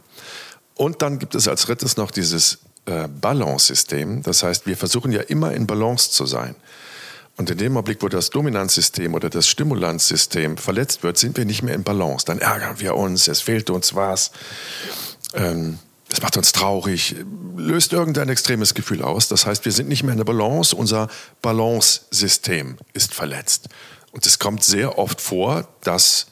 [0.75, 4.23] Und dann gibt es als drittes noch dieses äh, Balance-System.
[4.23, 6.55] Das heißt, wir versuchen ja immer in Balance zu sein.
[7.37, 11.63] Und in dem Augenblick, wo das Dominanzsystem oder das Stimulanzsystem verletzt wird, sind wir nicht
[11.63, 12.25] mehr in Balance.
[12.25, 14.31] Dann ärgern wir uns, es fehlt uns was.
[15.35, 15.79] Ähm,
[16.09, 17.17] das macht uns traurig,
[17.57, 19.29] löst irgendein extremes Gefühl aus.
[19.29, 21.09] Das heißt, wir sind nicht mehr in der Balance, unser
[21.43, 23.69] Balance-System ist verletzt.
[24.13, 26.27] Und es kommt sehr oft vor, dass,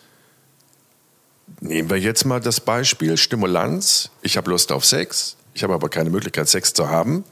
[1.60, 5.88] nehmen wir jetzt mal das Beispiel Stimulanz, ich habe Lust auf Sex, ich habe aber
[5.88, 7.24] keine Möglichkeit, Sex zu haben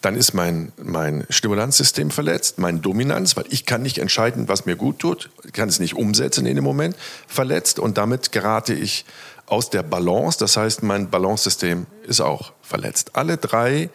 [0.00, 4.76] dann ist mein, mein Stimulanzsystem verletzt, mein Dominanz, weil ich kann nicht entscheiden, was mir
[4.76, 9.04] gut tut, kann es nicht umsetzen in dem Moment, verletzt und damit gerate ich
[9.46, 13.16] aus der Balance, das heißt, mein Balance-System ist auch verletzt.
[13.16, 13.90] Alle drei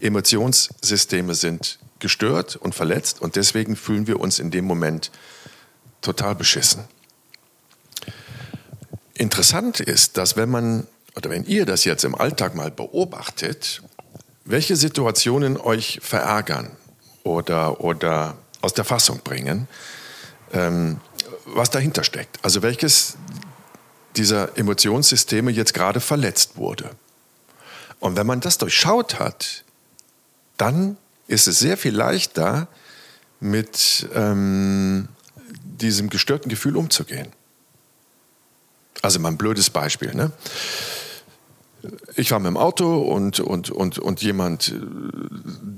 [0.00, 5.10] Emotionssysteme sind gestört und verletzt und deswegen fühlen wir uns in dem Moment
[6.00, 6.84] total beschissen.
[9.14, 10.86] Interessant ist, dass wenn man
[11.16, 13.82] oder wenn ihr das jetzt im Alltag mal beobachtet
[14.44, 16.70] welche Situationen euch verärgern
[17.22, 19.68] oder, oder aus der Fassung bringen,
[20.52, 21.00] ähm,
[21.44, 22.38] was dahinter steckt.
[22.42, 23.16] Also welches
[24.16, 26.90] dieser Emotionssysteme jetzt gerade verletzt wurde.
[28.00, 29.64] Und wenn man das durchschaut hat,
[30.56, 30.96] dann
[31.30, 32.68] ist es sehr viel leichter,
[33.38, 35.08] mit ähm,
[35.62, 37.28] diesem gestörten Gefühl umzugehen.
[39.00, 40.14] Also mal ein blödes Beispiel.
[40.14, 40.30] Ne?
[42.16, 44.80] Ich war mit dem Auto und, und, und, und jemand äh,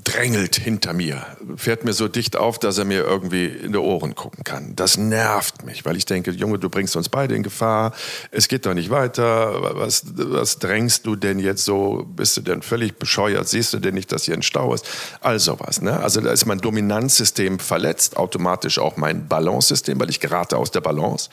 [0.05, 1.25] drängelt hinter mir,
[1.57, 4.75] fährt mir so dicht auf, dass er mir irgendwie in die Ohren gucken kann.
[4.75, 7.93] Das nervt mich, weil ich denke, Junge, du bringst uns beide in Gefahr,
[8.31, 12.63] es geht doch nicht weiter, was, was drängst du denn jetzt so, bist du denn
[12.63, 14.89] völlig bescheuert, siehst du denn nicht, dass hier ein Stau ist?
[15.21, 15.81] All sowas.
[15.81, 15.99] Ne?
[16.01, 20.81] Also da ist mein Dominanzsystem verletzt, automatisch auch mein Balance-System, weil ich gerate aus der
[20.81, 21.31] Balance.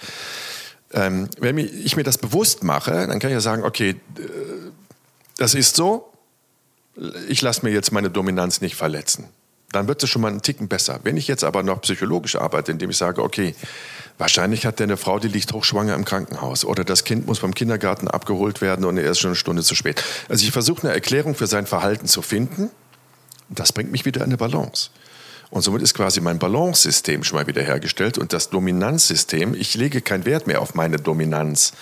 [0.94, 3.96] Ähm, wenn ich mir das bewusst mache, dann kann ich ja sagen, okay,
[5.38, 6.12] das ist so,
[7.28, 9.30] ich lasse mir jetzt meine Dominanz nicht verletzen.
[9.72, 11.00] Dann wird es schon mal einen Ticken besser.
[11.04, 13.54] Wenn ich jetzt aber noch psychologisch arbeite, indem ich sage, okay,
[14.18, 17.54] wahrscheinlich hat der eine Frau, die liegt hochschwanger im Krankenhaus oder das Kind muss vom
[17.54, 20.04] Kindergarten abgeholt werden und er ist schon eine Stunde zu spät.
[20.28, 22.72] Also ich versuche eine Erklärung für sein Verhalten zu finden.
[23.50, 24.90] Das bringt mich wieder in eine Balance.
[25.52, 30.26] Und somit ist quasi mein Balance-System schon mal wiederhergestellt und das Dominanzsystem, ich lege keinen
[30.26, 31.74] Wert mehr auf meine Dominanz,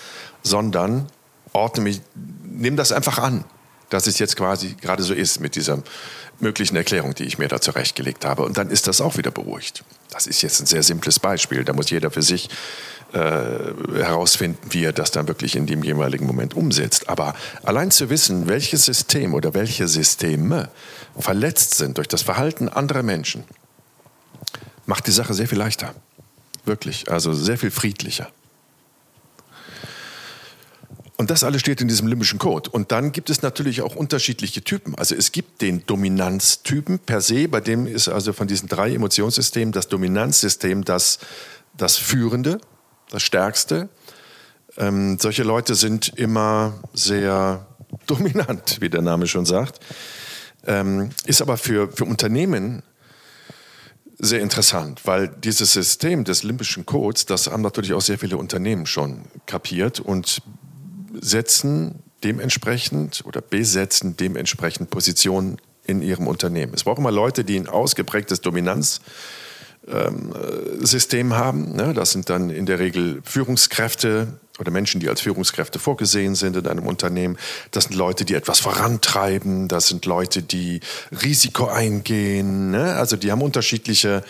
[0.42, 1.06] sondern
[1.52, 2.00] ordne mich,
[2.44, 3.44] nehme das einfach an,
[3.90, 5.82] dass es jetzt quasi gerade so ist mit dieser
[6.40, 8.42] möglichen Erklärung, die ich mir da zurechtgelegt habe.
[8.44, 9.84] Und dann ist das auch wieder beruhigt.
[10.10, 11.64] Das ist jetzt ein sehr simples Beispiel.
[11.64, 12.48] Da muss jeder für sich
[13.12, 17.08] äh, herausfinden, wie er das dann wirklich in dem jeweiligen Moment umsetzt.
[17.08, 20.68] Aber allein zu wissen, welches System oder welche Systeme
[21.18, 23.44] verletzt sind durch das Verhalten anderer Menschen,
[24.86, 25.94] macht die Sache sehr viel leichter.
[26.64, 28.28] Wirklich, also sehr viel friedlicher.
[31.16, 32.70] Und das alles steht in diesem limbischen Code.
[32.70, 34.94] Und dann gibt es natürlich auch unterschiedliche Typen.
[34.94, 39.72] Also es gibt den Dominanztypen per se, bei dem ist also von diesen drei Emotionssystemen
[39.72, 41.18] das Dominanzsystem das,
[41.76, 42.60] das Führende,
[43.10, 43.88] das Stärkste.
[44.76, 47.66] Ähm, solche Leute sind immer sehr
[48.06, 49.80] dominant, wie der Name schon sagt.
[50.66, 52.82] Ähm, ist aber für, für Unternehmen
[54.18, 58.84] sehr interessant, weil dieses System des limbischen Codes, das haben natürlich auch sehr viele Unternehmen
[58.86, 60.42] schon kapiert und
[61.20, 66.74] setzen dementsprechend oder besetzen dementsprechend Positionen in ihrem Unternehmen.
[66.74, 69.00] Es braucht immer Leute, die ein ausgeprägtes Dominanz
[69.92, 70.34] ähm,
[70.80, 71.74] System haben.
[71.74, 71.94] Ne?
[71.94, 74.28] Das sind dann in der Regel Führungskräfte
[74.58, 77.38] oder Menschen, die als Führungskräfte vorgesehen sind in einem Unternehmen.
[77.70, 79.68] Das sind Leute, die etwas vorantreiben.
[79.68, 80.80] Das sind Leute, die
[81.22, 82.70] Risiko eingehen.
[82.72, 82.94] Ne?
[82.94, 84.24] Also die haben unterschiedliche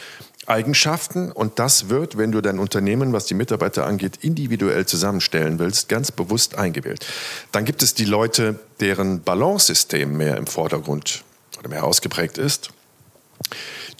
[0.46, 5.88] Eigenschaften und das wird, wenn du dein Unternehmen, was die Mitarbeiter angeht, individuell zusammenstellen willst,
[5.90, 7.06] ganz bewusst eingewählt.
[7.52, 11.22] Dann gibt es die Leute, deren Balance-System mehr im Vordergrund
[11.58, 12.70] oder mehr ausgeprägt ist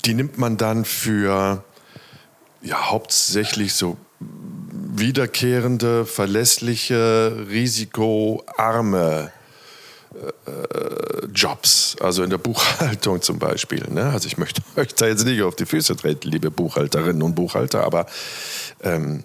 [0.04, 1.62] die nimmt man dann für
[2.62, 9.30] ja, hauptsächlich so wiederkehrende, verlässliche, risikoarme
[10.46, 13.84] äh, Jobs, also in der Buchhaltung zum Beispiel.
[13.90, 14.10] Ne?
[14.10, 17.84] Also ich möchte euch da jetzt nicht auf die Füße treten, liebe Buchhalterinnen und Buchhalter,
[17.84, 18.06] aber
[18.82, 19.24] ähm,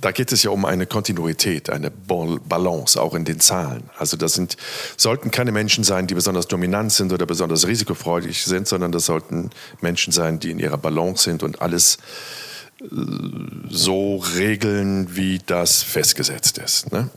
[0.00, 3.84] da geht es ja um eine Kontinuität, eine Balance, auch in den Zahlen.
[3.96, 4.56] Also das sind,
[4.96, 9.50] sollten keine Menschen sein, die besonders dominant sind oder besonders risikofreudig sind, sondern das sollten
[9.80, 11.98] Menschen sein, die in ihrer Balance sind und alles
[12.80, 12.84] äh,
[13.68, 16.92] so regeln, wie das festgesetzt ist.
[16.92, 17.08] Ne?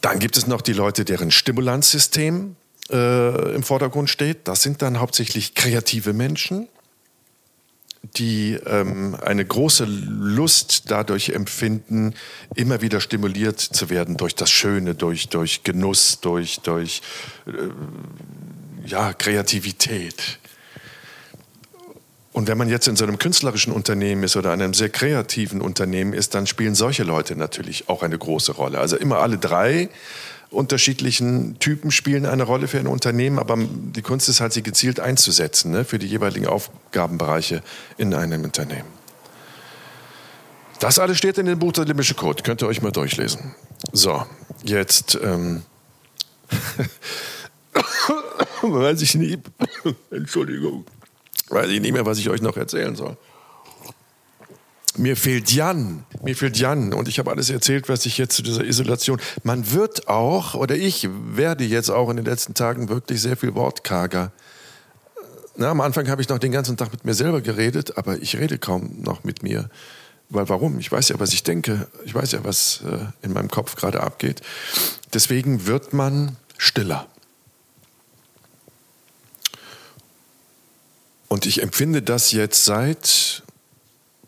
[0.00, 2.56] Dann gibt es noch die Leute, deren Stimulanzsystem
[2.90, 4.48] äh, im Vordergrund steht.
[4.48, 6.68] Das sind dann hauptsächlich kreative Menschen
[8.14, 12.14] die ähm, eine große Lust dadurch empfinden,
[12.54, 17.02] immer wieder stimuliert zu werden durch das Schöne, durch, durch Genuss, durch, durch
[17.46, 17.50] äh,
[18.86, 20.38] ja, Kreativität.
[22.32, 26.12] Und wenn man jetzt in so einem künstlerischen Unternehmen ist oder einem sehr kreativen Unternehmen
[26.12, 28.78] ist, dann spielen solche Leute natürlich auch eine große Rolle.
[28.78, 29.88] Also immer alle drei
[30.50, 35.00] unterschiedlichen Typen spielen eine Rolle für ein Unternehmen, aber die Kunst ist halt, sie gezielt
[35.00, 37.62] einzusetzen ne, für die jeweiligen Aufgabenbereiche
[37.98, 38.88] in einem Unternehmen.
[40.78, 43.54] Das alles steht in dem Buch Der Limbische Code, könnt ihr euch mal durchlesen.
[43.92, 44.24] So,
[44.62, 45.62] jetzt ähm,
[48.62, 49.40] weiß ich nicht,
[50.10, 50.84] Entschuldigung,
[51.48, 53.16] weiß ich nicht mehr, was ich euch noch erzählen soll
[54.98, 58.42] mir fehlt Jan, mir fehlt Jan und ich habe alles erzählt, was ich jetzt zu
[58.42, 59.20] dieser Isolation.
[59.42, 63.54] Man wird auch, oder ich werde jetzt auch in den letzten Tagen wirklich sehr viel
[63.54, 64.32] wortkarger.
[65.56, 68.36] Na, am Anfang habe ich noch den ganzen Tag mit mir selber geredet, aber ich
[68.36, 69.70] rede kaum noch mit mir.
[70.28, 70.78] Weil warum?
[70.80, 71.86] Ich weiß ja, was ich denke.
[72.04, 74.42] Ich weiß ja, was äh, in meinem Kopf gerade abgeht.
[75.14, 77.06] Deswegen wird man stiller.
[81.28, 83.42] Und ich empfinde das jetzt seit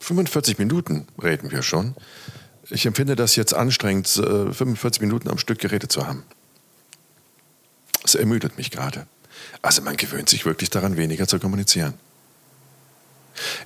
[0.08, 1.94] 45 Minuten, reden wir schon.
[2.70, 6.22] Ich empfinde das jetzt anstrengend, 45 äh, Minuten am Stück geredet zu haben.
[8.04, 9.06] Es ermüdet mich gerade.
[9.60, 11.92] Also man gewöhnt sich wirklich daran, weniger zu kommunizieren.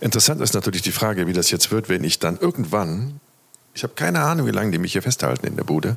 [0.01, 3.21] Interessant ist natürlich die Frage, wie das jetzt wird, wenn ich dann irgendwann,
[3.73, 5.97] ich habe keine Ahnung, wie lange die mich hier festhalten in der Bude,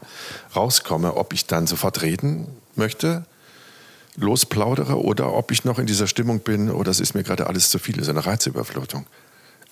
[0.55, 3.25] rauskomme, ob ich dann sofort reden möchte,
[4.15, 7.71] losplaudere oder ob ich noch in dieser Stimmung bin, oh, das ist mir gerade alles
[7.71, 9.07] zu viel, so eine Reizüberflutung.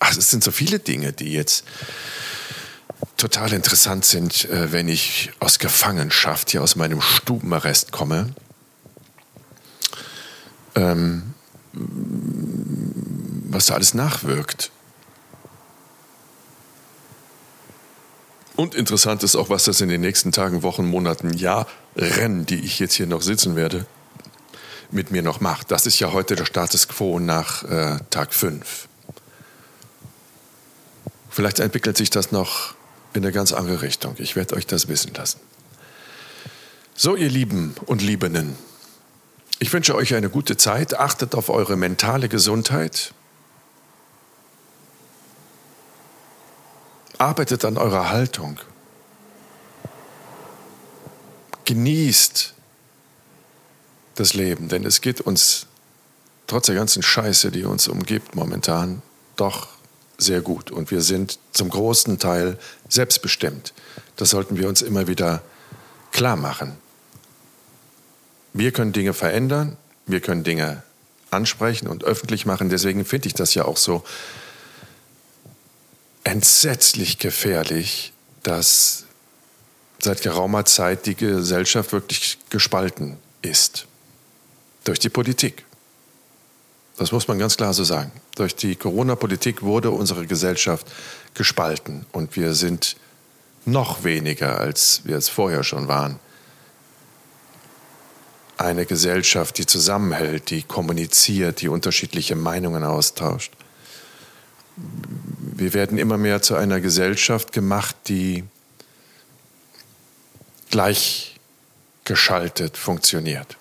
[0.06, 1.64] Ach, es sind so viele Dinge, die jetzt
[3.16, 8.34] total interessant sind, äh, wenn ich aus Gefangenschaft hier aus meinem Stubenarrest komme.
[10.76, 11.34] Ähm,
[11.72, 14.72] was da alles nachwirkt.
[18.58, 22.78] Und interessant ist auch, was das in den nächsten Tagen, Wochen, Monaten, Jahren, die ich
[22.80, 23.86] jetzt hier noch sitzen werde,
[24.92, 25.72] mit mir noch macht.
[25.72, 28.90] Das ist ja heute der Status quo nach äh, Tag 5.
[31.34, 32.76] Vielleicht entwickelt sich das noch
[33.16, 34.14] in eine ganz andere Richtung.
[34.20, 35.40] Ich werde euch das wissen lassen.
[36.94, 38.56] So, ihr Lieben und Liebenden,
[39.58, 41.00] ich wünsche euch eine gute Zeit.
[41.00, 43.16] Achtet auf eure mentale Gesundheit.
[47.18, 48.60] Arbeitet an eurer Haltung.
[51.66, 52.54] Genießt
[54.14, 55.66] das Leben, denn es geht uns
[56.46, 59.02] trotz der ganzen Scheiße, die uns umgibt momentan,
[59.36, 59.70] doch
[60.24, 60.72] sehr gut.
[60.72, 62.58] Und wir sind zum großen Teil
[62.90, 63.74] selbstbestimmt.
[64.16, 65.42] Das sollten wir uns immer wieder
[66.12, 66.78] klar machen.
[68.54, 70.84] Wir können Dinge verändern, wir können Dinge
[71.32, 72.70] ansprechen und öffentlich machen.
[72.70, 74.04] Deswegen finde ich das ja auch so
[76.24, 78.14] entsetzlich gefährlich,
[78.44, 79.06] dass
[80.00, 83.88] seit geraumer Zeit die Gesellschaft wirklich gespalten ist
[84.84, 85.66] durch die Politik.
[86.98, 88.12] Das muss man ganz klar so sagen.
[88.36, 90.86] Durch die Corona-Politik wurde unsere Gesellschaft
[91.34, 92.96] gespalten und wir sind
[93.66, 96.20] noch weniger, als wir es vorher schon waren.
[98.58, 103.54] Eine Gesellschaft, die zusammenhält, die kommuniziert, die unterschiedliche Meinungen austauscht.
[104.76, 108.44] Wir werden immer mehr zu einer Gesellschaft gemacht, die
[110.70, 113.58] gleichgeschaltet funktioniert.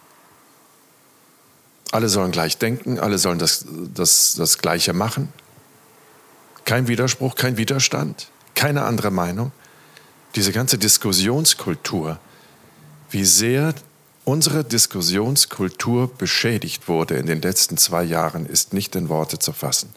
[1.92, 5.28] Alle sollen gleich denken, alle sollen das, das, das Gleiche machen.
[6.64, 9.52] Kein Widerspruch, kein Widerstand, keine andere Meinung.
[10.34, 12.18] Diese ganze Diskussionskultur,
[13.10, 13.74] wie sehr
[14.24, 19.92] unsere Diskussionskultur beschädigt wurde in den letzten zwei Jahren, ist nicht in Worte zu fassen.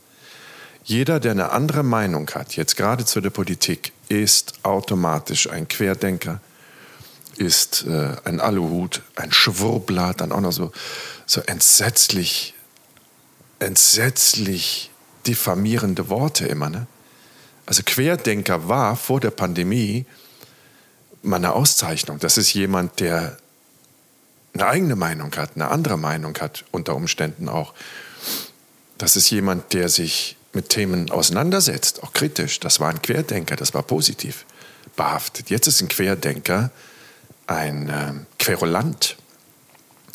[0.84, 6.42] Jeder, der eine andere Meinung hat, jetzt gerade zu der Politik, ist automatisch ein Querdenker,
[7.38, 10.72] ist äh, ein Aluhut, ein Schwurbler, dann auch noch so,
[11.26, 12.54] so entsetzlich,
[13.60, 14.92] entsetzlich
[15.28, 16.70] diffamierende Worte immer.
[16.70, 16.88] Ne?
[17.66, 20.06] Also Querdenker war vor der Pandemie
[21.22, 22.20] meine Auszeichnung.
[22.20, 23.38] Das ist jemand, der
[24.54, 27.74] eine eigene Meinung hat, eine andere Meinung hat, unter Umständen auch.
[28.98, 32.60] Das ist jemand, der sich mit Themen auseinandersetzt, auch kritisch.
[32.62, 34.46] Das war ein Querdenker, das war positiv
[34.96, 35.50] behaftet.
[35.50, 36.72] Jetzt ist ein Querdenker
[37.48, 39.18] ein äh, Querulant,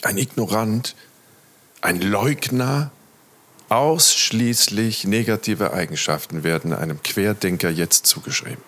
[0.02, 0.94] ein Ignorant,
[1.80, 2.90] ein Leugner.
[3.68, 8.64] Ausschließlich negative Eigenschaften werden einem Querdenker jetzt zugeschrieben.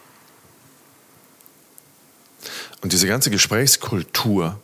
[2.83, 4.61] Und diese ganze Gesprächskultur,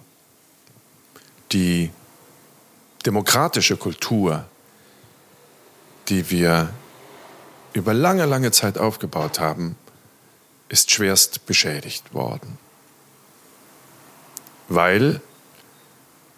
[1.51, 1.91] die
[3.05, 4.45] demokratische Kultur,
[6.09, 6.73] die wir
[7.73, 9.77] über lange, lange Zeit aufgebaut haben,
[10.69, 12.59] ist schwerst beschädigt worden
[14.69, 15.21] weil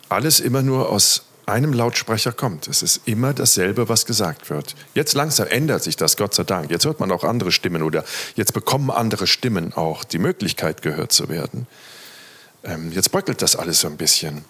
[0.09, 2.69] alles immer nur aus einem Lautsprecher kommt.
[2.69, 4.77] Es ist immer dasselbe, was gesagt wird.
[4.95, 6.71] Jetzt langsam ändert sich das, Gott sei Dank.
[6.71, 8.05] Jetzt hört man auch andere Stimmen oder
[8.37, 11.67] jetzt bekommen andere Stimmen auch die Möglichkeit, gehört zu werden.
[12.63, 14.45] Ähm, jetzt bröckelt das alles so ein bisschen.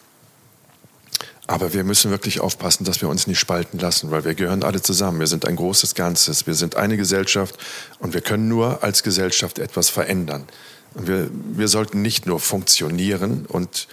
[1.46, 4.82] Aber wir müssen wirklich aufpassen, dass wir uns nicht spalten lassen, weil wir gehören alle
[4.82, 5.18] zusammen.
[5.18, 6.46] Wir sind ein großes Ganzes.
[6.46, 7.56] Wir sind eine Gesellschaft
[7.98, 10.46] und wir können nur als Gesellschaft etwas verändern.
[10.95, 13.88] Und wir, wir sollten nicht nur funktionieren und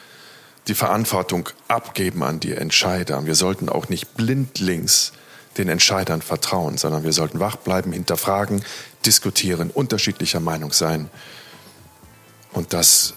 [0.67, 3.25] die Verantwortung abgeben an die Entscheider.
[3.25, 5.13] Wir sollten auch nicht blindlings
[5.57, 8.63] den Entscheidern vertrauen, sondern wir sollten wach bleiben, hinterfragen,
[9.05, 11.09] diskutieren, unterschiedlicher Meinung sein.
[12.51, 13.13] Und das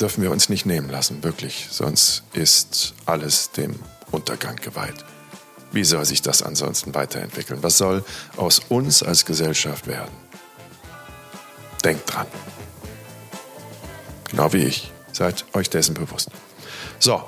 [0.00, 1.68] dürfen wir uns nicht nehmen lassen, wirklich.
[1.70, 3.76] Sonst ist alles dem
[4.10, 5.04] Untergang geweiht.
[5.72, 7.62] Wie soll sich das ansonsten weiterentwickeln?
[7.62, 8.04] Was soll
[8.36, 10.27] aus uns als Gesellschaft werden?
[11.84, 12.26] Denkt dran.
[14.30, 14.92] Genau wie ich.
[15.12, 16.30] Seid euch dessen bewusst.
[16.98, 17.22] So,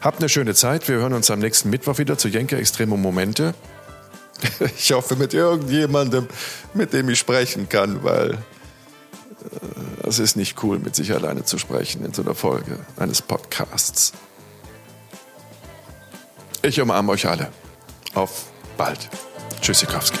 [0.00, 0.88] Habt eine schöne Zeit.
[0.88, 3.54] Wir hören uns am nächsten Mittwoch wieder zu Jenke Extreme Momente.
[4.78, 6.28] Ich hoffe mit irgendjemandem,
[6.72, 11.58] mit dem ich sprechen kann, weil äh, es ist nicht cool, mit sich alleine zu
[11.58, 14.12] sprechen in so einer Folge eines Podcasts.
[16.62, 17.50] Ich umarme euch alle.
[18.14, 18.44] Auf
[18.76, 19.08] bald.
[19.60, 20.20] Tschüssikowski.